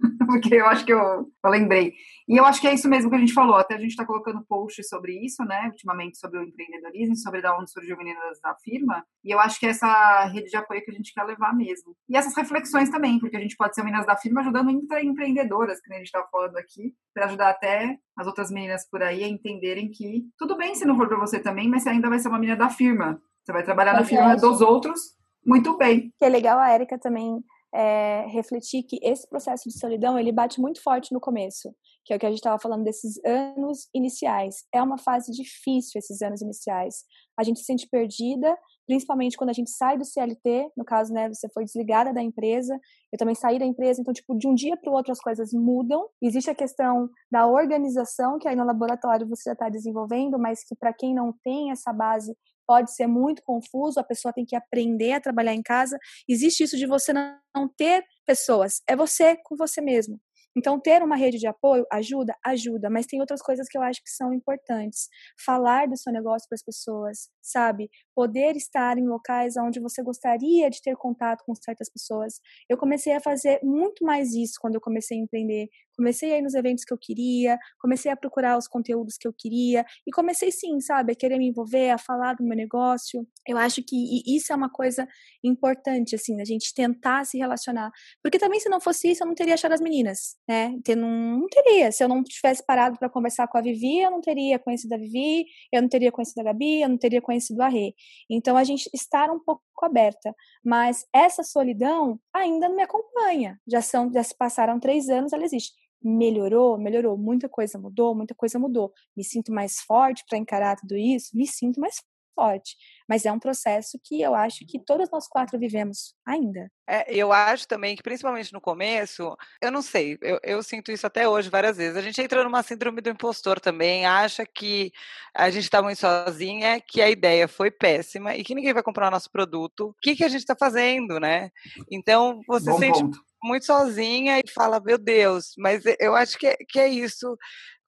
[0.26, 1.92] porque eu acho que eu, eu, lembrei.
[2.28, 3.56] E eu acho que é isso mesmo que a gente falou.
[3.56, 5.66] Até a gente está colocando post sobre isso, né?
[5.66, 9.04] Ultimamente, sobre o empreendedorismo, sobre da onde surgiu Meninas da Firma.
[9.24, 11.94] E eu acho que é essa rede de apoio que a gente quer levar mesmo.
[12.08, 15.92] E essas reflexões também, porque a gente pode ser Meninas da Firma ajudando empreendedoras, que
[15.92, 19.90] a gente está falando aqui, para ajudar até as outras meninas por aí a entenderem
[19.90, 22.38] que tudo bem se não for para você também, mas você ainda vai ser uma
[22.38, 23.20] menina da firma.
[23.44, 25.14] Você vai trabalhar na firma dos outros
[25.46, 26.10] muito bem.
[26.18, 30.60] Que é legal a Érica também é, refletir que esse processo de solidão ele bate
[30.60, 34.64] muito forte no começo, que é o que a gente estava falando desses anos iniciais.
[34.72, 37.04] É uma fase difícil esses anos iniciais.
[37.36, 38.56] A gente se sente perdida,
[38.86, 42.78] principalmente quando a gente sai do CLT, no caso, né, você foi desligada da empresa,
[43.12, 45.52] eu também saí da empresa, então, tipo, de um dia para o outro as coisas
[45.52, 46.06] mudam.
[46.22, 50.76] Existe a questão da organização, que aí no laboratório você já está desenvolvendo, mas que
[50.76, 52.36] para quem não tem essa base
[52.66, 55.98] pode ser muito confuso, a pessoa tem que aprender a trabalhar em casa.
[56.28, 60.20] Existe isso de você não ter pessoas, é você com você mesmo.
[60.56, 62.34] Então, ter uma rede de apoio ajuda?
[62.44, 65.08] Ajuda, mas tem outras coisas que eu acho que são importantes.
[65.44, 67.90] Falar do seu negócio para as pessoas, sabe?
[68.14, 72.40] Poder estar em locais onde você gostaria de ter contato com certas pessoas.
[72.68, 75.68] Eu comecei a fazer muito mais isso quando eu comecei a empreender.
[75.96, 79.32] Comecei a ir nos eventos que eu queria, comecei a procurar os conteúdos que eu
[79.32, 83.26] queria e comecei sim, sabe, a querer me envolver, a falar do meu negócio.
[83.46, 83.96] Eu acho que
[84.26, 85.06] isso é uma coisa
[85.42, 87.90] importante, assim, a gente tentar se relacionar.
[88.22, 90.72] Porque também se não fosse isso, eu não teria achado as meninas, né?
[90.76, 91.92] Então, não, não teria.
[91.92, 94.98] Se eu não tivesse parado para conversar com a Vivi, eu não teria conhecido a
[94.98, 97.94] Vivi, eu não teria conhecido a Gabi, eu não teria conhecido a Rê.
[98.30, 100.34] Então, a gente estar um pouco aberta.
[100.64, 103.60] Mas essa solidão ainda não me acompanha.
[103.66, 105.72] Já são, já se passaram três anos, ela existe
[106.04, 108.92] melhorou, melhorou, muita coisa mudou, muita coisa mudou.
[109.16, 112.02] Me sinto mais forte para encarar tudo isso, me sinto mais
[112.34, 112.76] forte.
[113.08, 116.70] Mas é um processo que eu acho que todas nós quatro vivemos ainda.
[116.88, 121.06] É, eu acho também que, principalmente no começo, eu não sei, eu, eu, sinto isso
[121.06, 121.96] até hoje várias vezes.
[121.96, 124.92] A gente entra numa síndrome do impostor também, acha que
[125.34, 129.08] a gente está muito sozinha, que a ideia foi péssima e que ninguém vai comprar
[129.08, 129.88] o nosso produto.
[129.88, 131.50] O que, que a gente está fazendo, né?
[131.90, 133.00] Então, você Bom sente.
[133.00, 137.36] Ponto muito sozinha e fala, meu Deus, mas eu acho que é, que é isso.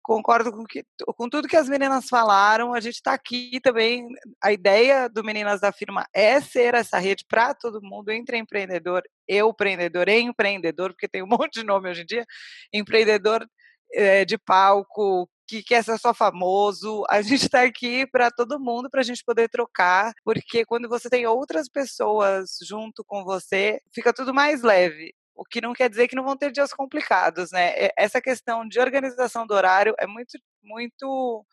[0.07, 0.85] Concordo com, que,
[1.17, 2.73] com tudo que as meninas falaram.
[2.73, 4.07] A gente está aqui também.
[4.41, 9.03] A ideia do Meninas da Firma é ser essa rede para todo mundo, entre empreendedor,
[9.27, 12.25] eu empreendedor empreendedor, porque tem um monte de nome hoje em dia.
[12.73, 13.45] Empreendedor
[13.93, 17.03] é, de palco, que quer ser só famoso.
[17.11, 21.11] A gente está aqui para todo mundo, para a gente poder trocar, porque quando você
[21.11, 26.09] tem outras pessoas junto com você, fica tudo mais leve o que não quer dizer
[26.09, 27.91] que não vão ter dias complicados, né?
[27.97, 31.45] Essa questão de organização do horário é muito, muito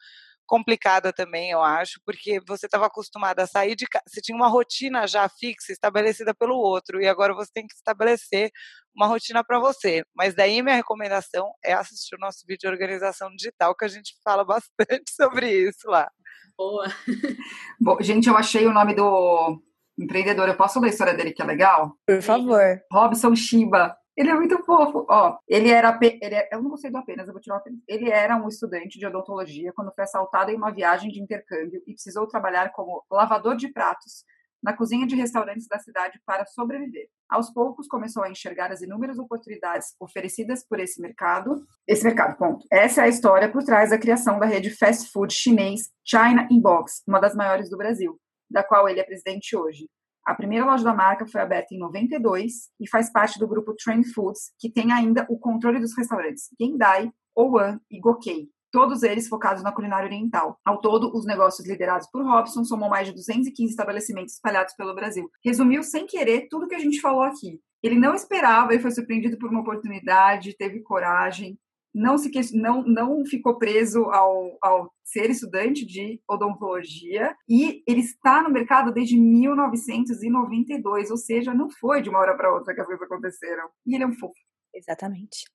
[0.45, 4.47] complicada também, eu acho, porque você estava acostumada a sair de casa, você tinha uma
[4.47, 8.51] rotina já fixa, estabelecida pelo outro, e agora você tem que estabelecer
[8.95, 10.03] uma rotina para você.
[10.15, 14.13] Mas daí minha recomendação é assistir o nosso vídeo de organização digital, que a gente
[14.23, 16.09] fala bastante sobre isso lá.
[16.57, 16.86] Boa.
[17.79, 19.61] Bom, gente, eu achei o nome do
[19.97, 20.47] empreendedor.
[20.47, 21.95] Eu posso ler a história dele que é legal?
[22.05, 22.81] Por favor.
[22.91, 23.95] Robson Shiba.
[24.15, 25.05] Ele é muito fofo.
[25.09, 25.97] Ó, ele era.
[26.01, 27.79] Ele é, eu não gostei do apenas, eu vou tirar o apenas.
[27.87, 31.93] Ele era um estudante de odontologia quando foi assaltado em uma viagem de intercâmbio e
[31.93, 34.23] precisou trabalhar como lavador de pratos
[34.63, 37.07] na cozinha de restaurantes da cidade para sobreviver.
[37.29, 41.65] Aos poucos começou a enxergar as inúmeras oportunidades oferecidas por esse mercado.
[41.85, 42.65] Esse mercado, ponto.
[42.71, 47.01] Essa é a história por trás da criação da rede fast food chinês China Inbox,
[47.05, 48.17] uma das maiores do Brasil
[48.49, 49.87] da qual ele é presidente hoje.
[50.25, 54.05] A primeira loja da marca foi aberta em 92 e faz parte do grupo Trend
[54.13, 59.61] Foods, que tem ainda o controle dos restaurantes Gendai, Owan e Gokei, todos eles focados
[59.61, 60.57] na culinária oriental.
[60.65, 65.29] Ao todo, os negócios liderados por Robson somam mais de 215 estabelecimentos espalhados pelo Brasil.
[65.45, 67.59] Resumiu sem querer tudo que a gente falou aqui.
[67.83, 71.59] Ele não esperava e foi surpreendido por uma oportunidade, teve coragem,
[71.93, 78.41] não, se, não, não ficou preso ao, ao ser estudante de odontologia e ele está
[78.41, 82.87] no mercado desde 1992, ou seja, não foi de uma hora para outra que as
[82.87, 83.69] coisas aconteceram.
[83.85, 84.33] E ele é um fofo.
[84.73, 85.45] Exatamente.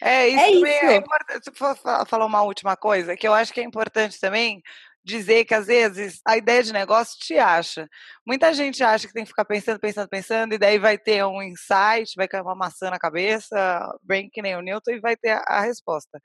[0.00, 0.66] É, isso, é isso.
[0.66, 1.50] é importante.
[1.58, 1.74] Vou
[2.06, 4.62] falar uma última coisa, que eu acho que é importante também
[5.06, 7.88] dizer que às vezes a ideia de negócio te acha.
[8.26, 11.40] Muita gente acha que tem que ficar pensando, pensando, pensando, e daí vai ter um
[11.40, 13.56] insight, vai cair uma maçã na cabeça,
[14.02, 16.20] bem que nem o Newton, e vai ter a, resposta.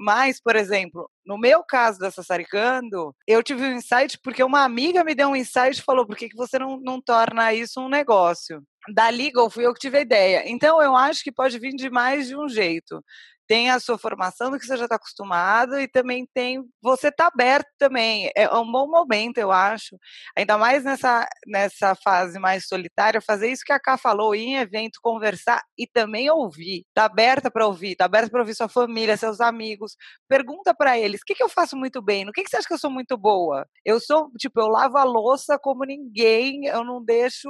[0.00, 5.04] Mas, por exemplo, no meu caso da Sassaricando, eu tive um insight porque uma amiga
[5.04, 7.88] me deu um insight e falou: por que, que você não, não torna isso um
[7.88, 8.62] negócio?
[8.94, 10.42] Da Legal fui eu que tive a ideia.
[10.46, 13.02] Então, eu acho que pode vir de mais de um jeito
[13.48, 17.28] tem a sua formação do que você já está acostumado e também tem você tá
[17.28, 18.30] aberto também.
[18.36, 19.96] É um bom momento, eu acho.
[20.36, 24.56] Ainda mais nessa, nessa fase mais solitária, fazer isso que a Ká falou, ir em
[24.56, 26.84] evento, conversar e também ouvir.
[26.94, 29.96] Tá aberta para ouvir, tá aberta para ouvir sua família, seus amigos.
[30.28, 32.24] Pergunta para eles: o que, que eu faço muito bem?
[32.24, 33.66] No que, que você acha que eu sou muito boa?
[33.84, 37.48] Eu sou, tipo, eu lavo a louça como ninguém, eu não deixo.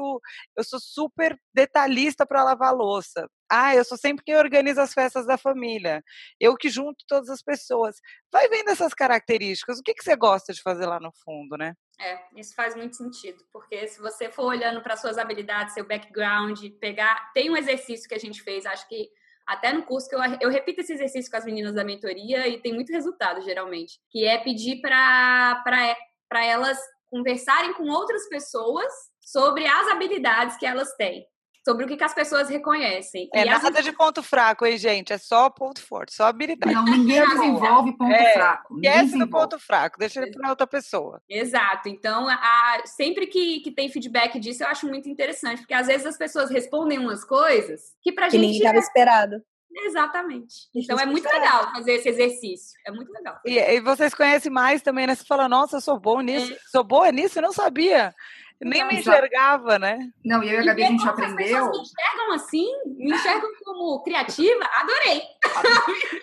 [0.56, 3.28] Eu sou super detalhista para lavar a louça.
[3.50, 6.04] Ah, eu sou sempre quem organiza as festas da família.
[6.38, 7.96] Eu que junto todas as pessoas.
[8.30, 9.78] Vai vendo essas características.
[9.78, 11.74] O que, que você gosta de fazer lá no fundo, né?
[12.00, 16.60] É, isso faz muito sentido, porque se você for olhando para suas habilidades, seu background,
[16.80, 17.32] pegar.
[17.32, 19.08] Tem um exercício que a gente fez, acho que
[19.46, 22.60] até no curso que eu, eu repito esse exercício com as meninas da mentoria e
[22.60, 25.64] tem muito resultado, geralmente, que é pedir para
[26.44, 31.26] elas conversarem com outras pessoas sobre as habilidades que elas têm
[31.68, 33.28] sobre o que, que as pessoas reconhecem.
[33.34, 35.12] É e nada de ponto fraco, hein, gente?
[35.12, 36.74] É só ponto forte, só habilidade.
[36.74, 38.74] Não, ninguém desenvolve ponto é, fraco.
[38.76, 41.20] Esquece do ponto fraco, deixa ele para outra pessoa.
[41.28, 41.90] Exato.
[41.90, 46.06] Então, a, sempre que, que tem feedback disso, eu acho muito interessante, porque às vezes
[46.06, 48.40] as pessoas respondem umas coisas que pra que gente.
[48.40, 48.80] ninguém estava é...
[48.80, 49.42] esperado.
[49.70, 50.54] Exatamente.
[50.74, 52.78] Então é muito legal fazer esse exercício.
[52.86, 53.38] É muito legal.
[53.44, 55.14] E, e vocês conhecem mais também, né?
[55.14, 56.52] Você fala, nossa, eu sou bom nisso.
[56.52, 56.58] É.
[56.70, 58.14] Sou boa nisso, eu não sabia.
[58.60, 60.10] Nem me enxergava, né?
[60.24, 61.66] Não, e eu e a Gabi a gente aprendeu.
[61.66, 65.22] As pessoas me enxergam assim, me enxergam como criativa, adorei.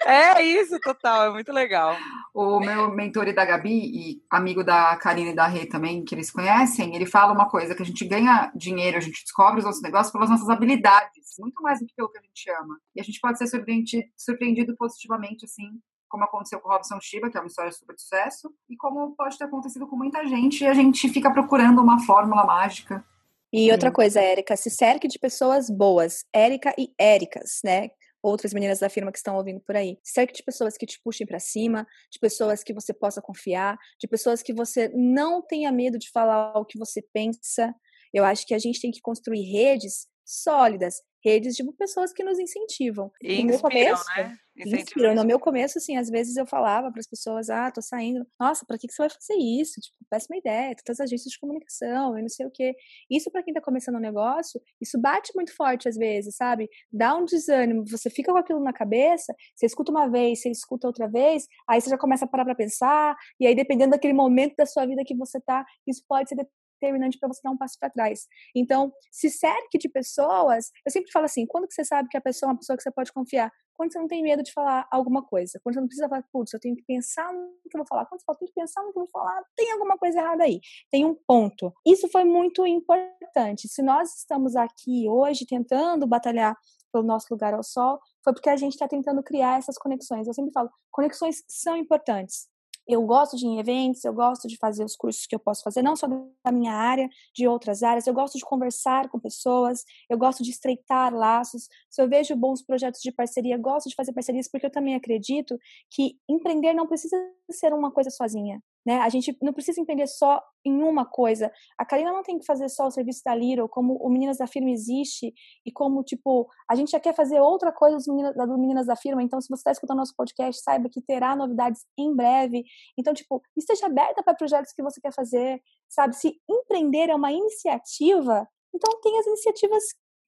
[0.05, 1.95] É isso, total, é muito legal.
[2.33, 6.29] O meu mentor da Gabi e amigo da Karine e da Rê também, que eles
[6.29, 9.81] conhecem, ele fala uma coisa, que a gente ganha dinheiro, a gente descobre os nossos
[9.81, 12.77] negócios pelas nossas habilidades, muito mais do que pelo que a gente ama.
[12.93, 15.69] E a gente pode ser surpreendido, surpreendido positivamente, assim,
[16.09, 19.37] como aconteceu com Robson Shiba, que é uma história super de sucesso, e como pode
[19.37, 23.03] ter acontecido com muita gente, e a gente fica procurando uma fórmula mágica.
[23.51, 27.89] E outra coisa, Érica, se cerque de pessoas boas, Érica e Éricas, né?
[28.21, 29.97] Outras meninas da firma que estão ouvindo por aí.
[30.03, 33.77] Se cerque de pessoas que te puxem para cima, de pessoas que você possa confiar,
[33.99, 37.73] de pessoas que você não tenha medo de falar o que você pensa.
[38.13, 42.37] Eu acho que a gente tem que construir redes sólidas, redes de pessoas que nos
[42.37, 43.11] incentivam.
[43.19, 44.37] E no inspiram, meu começo, né?
[44.55, 45.15] Inspiram.
[45.15, 48.63] No meu começo, assim, às vezes eu falava para as pessoas, ah, tô saindo, nossa,
[48.65, 49.81] para que, que você vai fazer isso?
[49.81, 52.75] Tipo, péssima ideia, tantas agências de comunicação, e não sei o quê.
[53.09, 56.69] Isso para quem tá começando um negócio, isso bate muito forte às vezes, sabe?
[56.93, 60.85] Dá um desânimo, você fica com aquilo na cabeça, você escuta uma vez, você escuta
[60.85, 64.55] outra vez, aí você já começa a parar para pensar, e aí dependendo daquele momento
[64.55, 66.35] da sua vida que você tá, isso pode ser
[66.79, 68.27] determinante para você dar um passo para trás.
[68.55, 70.71] Então, se cerque de pessoas.
[70.85, 72.83] Eu sempre falo assim: quando que você sabe que a pessoa é uma pessoa que
[72.83, 73.51] você pode confiar?
[73.73, 75.59] Quando você não tem medo de falar alguma coisa.
[75.61, 78.05] Quando você não precisa falar, putz, eu tenho que pensar no que eu vou falar.
[78.05, 80.43] Quando você fala, tem que pensar no que eu vou falar, tem alguma coisa errada
[80.43, 80.61] aí.
[80.89, 81.73] Tem um ponto.
[81.85, 83.67] Isso foi muito importante.
[83.67, 86.55] Se nós estamos aqui hoje tentando batalhar
[86.91, 90.25] pelo nosso lugar ao sol, foi porque a gente está tentando criar essas conexões.
[90.25, 92.47] Eu sempre falo, conexões são importantes
[92.87, 95.63] eu gosto de ir em eventos, eu gosto de fazer os cursos que eu posso
[95.63, 98.07] fazer, não só da minha área, de outras áreas.
[98.07, 101.67] Eu gosto de conversar com pessoas, eu gosto de estreitar laços.
[101.89, 105.57] Se eu vejo bons projetos de parceria, gosto de fazer parcerias, porque eu também acredito
[105.89, 107.17] que empreender não precisa
[107.51, 108.61] ser uma coisa sozinha.
[108.85, 108.99] Né?
[108.99, 111.51] A gente não precisa empreender só em uma coisa.
[111.77, 114.45] A Karina não tem que fazer só o serviço da Little, como o Meninas da
[114.45, 115.33] Firma existe,
[115.65, 118.95] e como, tipo, a gente já quer fazer outra coisa do Meninas, do Meninas da
[118.95, 119.23] Firma.
[119.23, 122.63] Então, se você está escutando nosso podcast, saiba que terá novidades em breve.
[122.97, 126.15] Então, tipo, esteja aberta para projetos que você quer fazer, sabe?
[126.15, 129.83] Se empreender é uma iniciativa, então tem as iniciativas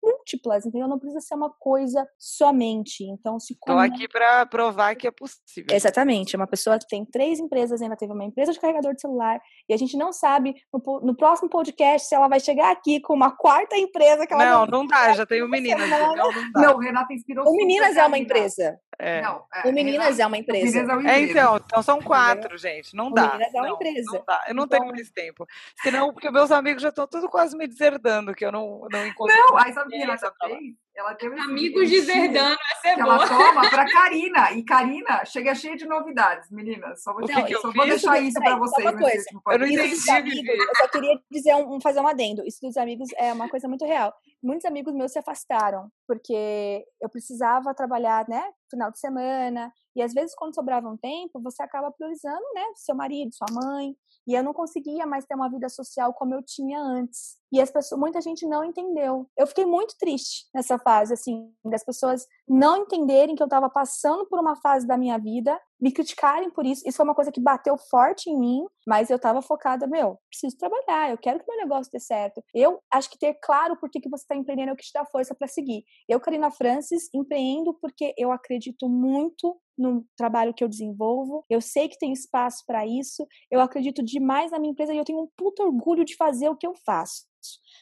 [0.07, 0.87] múltiplas, entendeu?
[0.87, 3.03] Não precisa ser uma coisa somente.
[3.03, 5.75] Então, se Estou aqui para provar que é possível.
[5.75, 6.35] Exatamente.
[6.35, 9.73] Uma pessoa que tem três empresas, ainda teve uma empresa de carregador de celular, e
[9.73, 13.35] a gente não sabe no, no próximo podcast se ela vai chegar aqui com uma
[13.35, 15.89] quarta empresa que ela Não, não, não dá, já tem o Meninas.
[15.89, 16.61] Não, não, dá.
[16.61, 18.79] não, Renata inspirou O Meninas é uma empresa.
[18.99, 19.21] É.
[19.21, 20.79] Não, é, o Meninas é uma empresa.
[20.79, 21.11] É, uma empresa.
[21.11, 22.95] é, então, então são quatro, gente.
[22.95, 23.25] Não dá.
[23.25, 24.11] O Meninas é uma empresa.
[24.11, 24.45] Não dá.
[24.47, 24.79] Eu não então...
[24.79, 25.45] tenho mais tempo.
[25.81, 29.35] Senão, porque meus amigos já estão tudo quase me deserdando, que eu não, não encontro.
[29.35, 30.75] Não, aí sabe que ela fez?
[30.97, 33.15] Ela deu Amigos deserdando, essa é boa.
[33.15, 34.51] Ela toma pra Karina.
[34.53, 37.03] E Karina chega cheia de novidades, meninas.
[37.03, 38.87] Só vou, que que só vou deixar isso pra vocês.
[38.87, 39.25] Uma coisa.
[39.51, 40.09] Eu não entendi.
[40.09, 42.43] Amigos, eu só queria dizer um, fazer um adendo.
[42.47, 44.11] Isso dos amigos é uma coisa muito real.
[44.41, 48.43] Muitos amigos meus se afastaram, porque eu precisava trabalhar, né?
[48.69, 49.71] Final de semana.
[49.97, 52.63] E às vezes, quando sobrava um tempo, você acaba priorizando, né?
[52.75, 53.95] Seu marido, sua mãe.
[54.27, 57.37] E eu não conseguia mais ter uma vida social como eu tinha antes.
[57.51, 59.27] E as pessoas, muita gente não entendeu.
[59.35, 64.27] Eu fiquei muito triste nessa fase, assim, das pessoas não entenderem que eu estava passando
[64.27, 66.83] por uma fase da minha vida, me criticarem por isso.
[66.85, 70.57] Isso foi uma coisa que bateu forte em mim, mas eu estava focada, meu, preciso
[70.57, 72.43] trabalhar, eu quero que meu negócio dê certo.
[72.53, 74.93] Eu acho que ter claro por que, que você está empreendendo é o que te
[74.93, 75.83] dá força para seguir.
[76.07, 81.45] Eu, Karina Francis, empreendo porque eu acredito muito no trabalho que eu desenvolvo.
[81.49, 83.27] Eu sei que tem espaço para isso.
[83.51, 86.55] Eu acredito demais na minha empresa e eu tenho um puto orgulho de fazer o
[86.55, 87.26] que eu faço.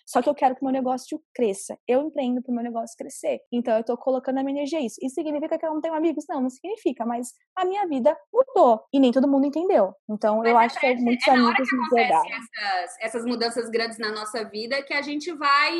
[0.06, 1.78] Só que eu quero que meu negócio cresça.
[1.88, 3.40] Eu empreendo para o meu negócio crescer.
[3.52, 4.98] Então eu estou colocando a minha energia isso.
[5.02, 6.26] Isso significa que eu não tenho amigos?
[6.30, 9.94] Não, não significa, mas a minha vida mudou e nem todo mundo entendeu.
[10.10, 12.06] Então mas eu é acho que muitos é amigos me.
[12.06, 15.80] Essas, essas mudanças grandes na nossa vida que a gente vai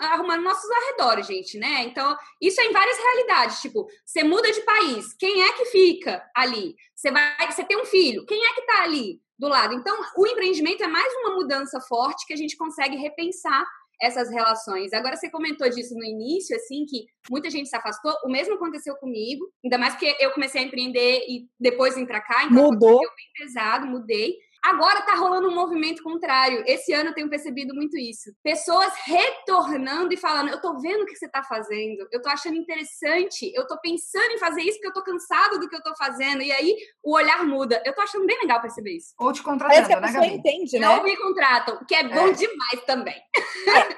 [0.00, 1.82] arrumando nossos arredores, gente, né?
[1.84, 6.24] Então, isso é em várias realidades, tipo, você muda de país, quem é que fica
[6.34, 6.74] ali?
[7.04, 9.20] Você vai, você tem um filho, quem é que tá ali?
[9.36, 9.74] do lado.
[9.74, 13.64] Então, o empreendimento é mais uma mudança forte que a gente consegue repensar
[14.00, 14.92] essas relações.
[14.92, 18.12] Agora, você comentou disso no início, assim, que muita gente se afastou.
[18.24, 22.20] O mesmo aconteceu comigo, ainda mais porque eu comecei a empreender e depois vim para
[22.20, 22.98] cá, então Mudou.
[22.98, 24.36] bem pesado, mudei.
[24.64, 26.64] Agora tá rolando um movimento contrário.
[26.66, 28.34] Esse ano eu tenho percebido muito isso.
[28.42, 32.56] Pessoas retornando e falando: Eu tô vendo o que você tá fazendo, eu tô achando
[32.56, 35.94] interessante, eu tô pensando em fazer isso porque eu tô cansado do que eu tô
[35.96, 36.42] fazendo.
[36.42, 37.82] E aí o olhar muda.
[37.84, 39.14] Eu tô achando bem legal perceber isso.
[39.18, 40.36] Ou te contratando, Parece que a né, pessoa Gabi?
[40.38, 40.88] entende, né?
[40.96, 42.32] Ou me contratam, que é bom é.
[42.32, 43.20] demais também.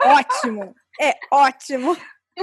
[0.03, 0.75] É ótimo.
[1.01, 1.97] É ótimo.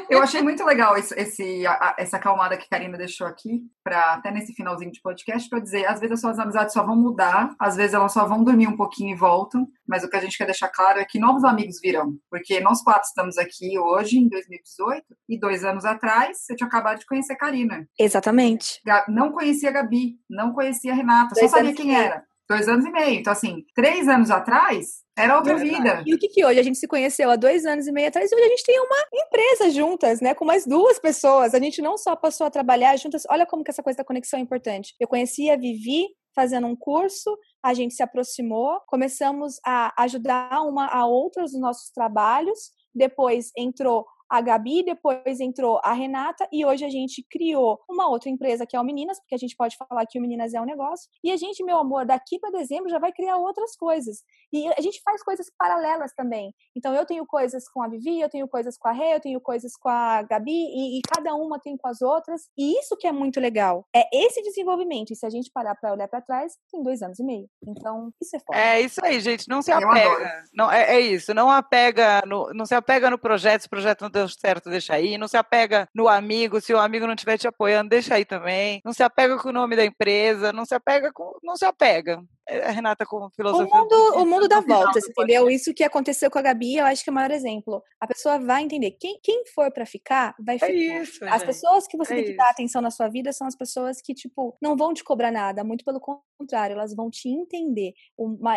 [0.09, 4.13] Eu achei muito legal esse, esse a, essa calmada que a Karina deixou aqui, para
[4.13, 7.53] até nesse finalzinho de podcast, para dizer, às vezes as suas amizades só vão mudar,
[7.59, 10.37] às vezes elas só vão dormir um pouquinho e voltam, mas o que a gente
[10.37, 14.27] quer deixar claro é que novos amigos virão, porque nós quatro estamos aqui hoje, em
[14.27, 17.87] 2018, e dois anos atrás, você tinha acabado de conhecer a Karina.
[17.99, 18.81] Exatamente.
[19.07, 22.23] Não conhecia a Gabi, não conhecia a Renata, dois só sabia quem era.
[22.49, 23.19] Dois anos e meio.
[23.19, 26.03] Então, assim, três anos atrás, era outra vida.
[26.05, 26.59] E o que que hoje?
[26.59, 28.79] A gente se conheceu há dois anos e meio atrás e hoje a gente tem
[28.79, 30.33] uma empresa juntas, né?
[30.33, 31.53] Com mais duas pessoas.
[31.53, 33.23] A gente não só passou a trabalhar juntas.
[33.29, 34.95] Olha como que essa coisa da conexão é importante.
[34.99, 40.87] Eu conheci a Vivi fazendo um curso, a gente se aproximou, começamos a ajudar uma
[40.87, 42.71] a outra nos nossos trabalhos.
[42.93, 48.31] Depois entrou a Gabi, depois entrou a Renata e hoje a gente criou uma outra
[48.31, 50.65] empresa que é o Meninas, porque a gente pode falar que o Meninas é um
[50.65, 51.07] negócio.
[51.23, 54.23] E a gente, meu amor, daqui para dezembro já vai criar outras coisas.
[54.51, 56.51] E a gente faz coisas paralelas também.
[56.75, 59.39] Então eu tenho coisas com a Vivi, eu tenho coisas com a Rê, eu tenho
[59.39, 62.49] coisas com a Gabi e, e cada uma tem com as outras.
[62.57, 63.85] E isso que é muito legal.
[63.95, 65.11] É esse desenvolvimento.
[65.13, 67.47] E se a gente parar para olhar para trás, tem dois anos e meio.
[67.67, 68.57] Então isso é foda.
[68.57, 69.47] É isso aí, gente.
[69.47, 70.43] Não se apega.
[70.51, 71.35] Não, é, é, isso.
[71.35, 73.61] Não apega no, não se apega no projeto.
[73.61, 75.17] Esse projeto não deu certo, deixa aí.
[75.17, 78.81] Não se apega no amigo, se o amigo não estiver te apoiando, deixa aí também.
[78.83, 81.37] Não se apega com o nome da empresa, não se apega com.
[81.43, 82.23] Não se apega.
[82.47, 83.73] É, a Renata com filosofia.
[83.73, 85.49] O mundo, o mundo dá voltas, entendeu?
[85.49, 87.81] Isso que aconteceu com a Gabi, eu acho que é o maior exemplo.
[87.99, 88.91] A pessoa vai entender.
[88.99, 90.71] Quem, quem for para ficar, vai é ficar.
[90.71, 91.45] É isso, As gente.
[91.45, 94.13] pessoas que você é tem que dar atenção na sua vida são as pessoas que,
[94.13, 95.63] tipo, não vão te cobrar nada.
[95.63, 97.93] Muito pelo contrário, elas vão te entender.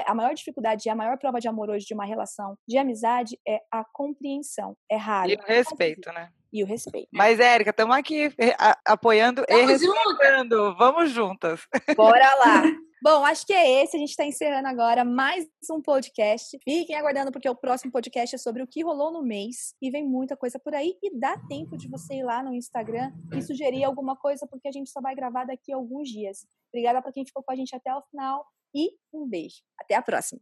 [0.07, 3.39] a maior dificuldade e a maior prova de amor hoje de uma relação de amizade
[3.47, 4.77] é a compreensão.
[4.91, 5.31] É raro.
[5.31, 6.31] E o respeito, né?
[6.53, 7.09] e o respeito.
[7.13, 8.33] Mas, Érica, estamos aqui
[8.85, 10.57] apoiando Tamo e respeitando.
[10.57, 10.79] Juntas.
[10.79, 11.61] Vamos juntas.
[11.95, 12.63] Bora lá.
[13.09, 13.97] Bom, acho que é esse.
[13.97, 16.59] A gente está encerrando agora mais um podcast.
[16.65, 19.77] Fiquem aguardando, porque o próximo podcast é sobre o que rolou no mês.
[19.81, 20.99] E vem muita coisa por aí.
[21.01, 24.73] E dá tempo de você ir lá no Instagram e sugerir alguma coisa, porque a
[24.73, 26.39] gente só vai gravar daqui a alguns dias.
[26.75, 28.45] Obrigada para quem ficou com a gente até o final.
[28.75, 29.63] E um beijo.
[29.79, 30.41] Até a próxima.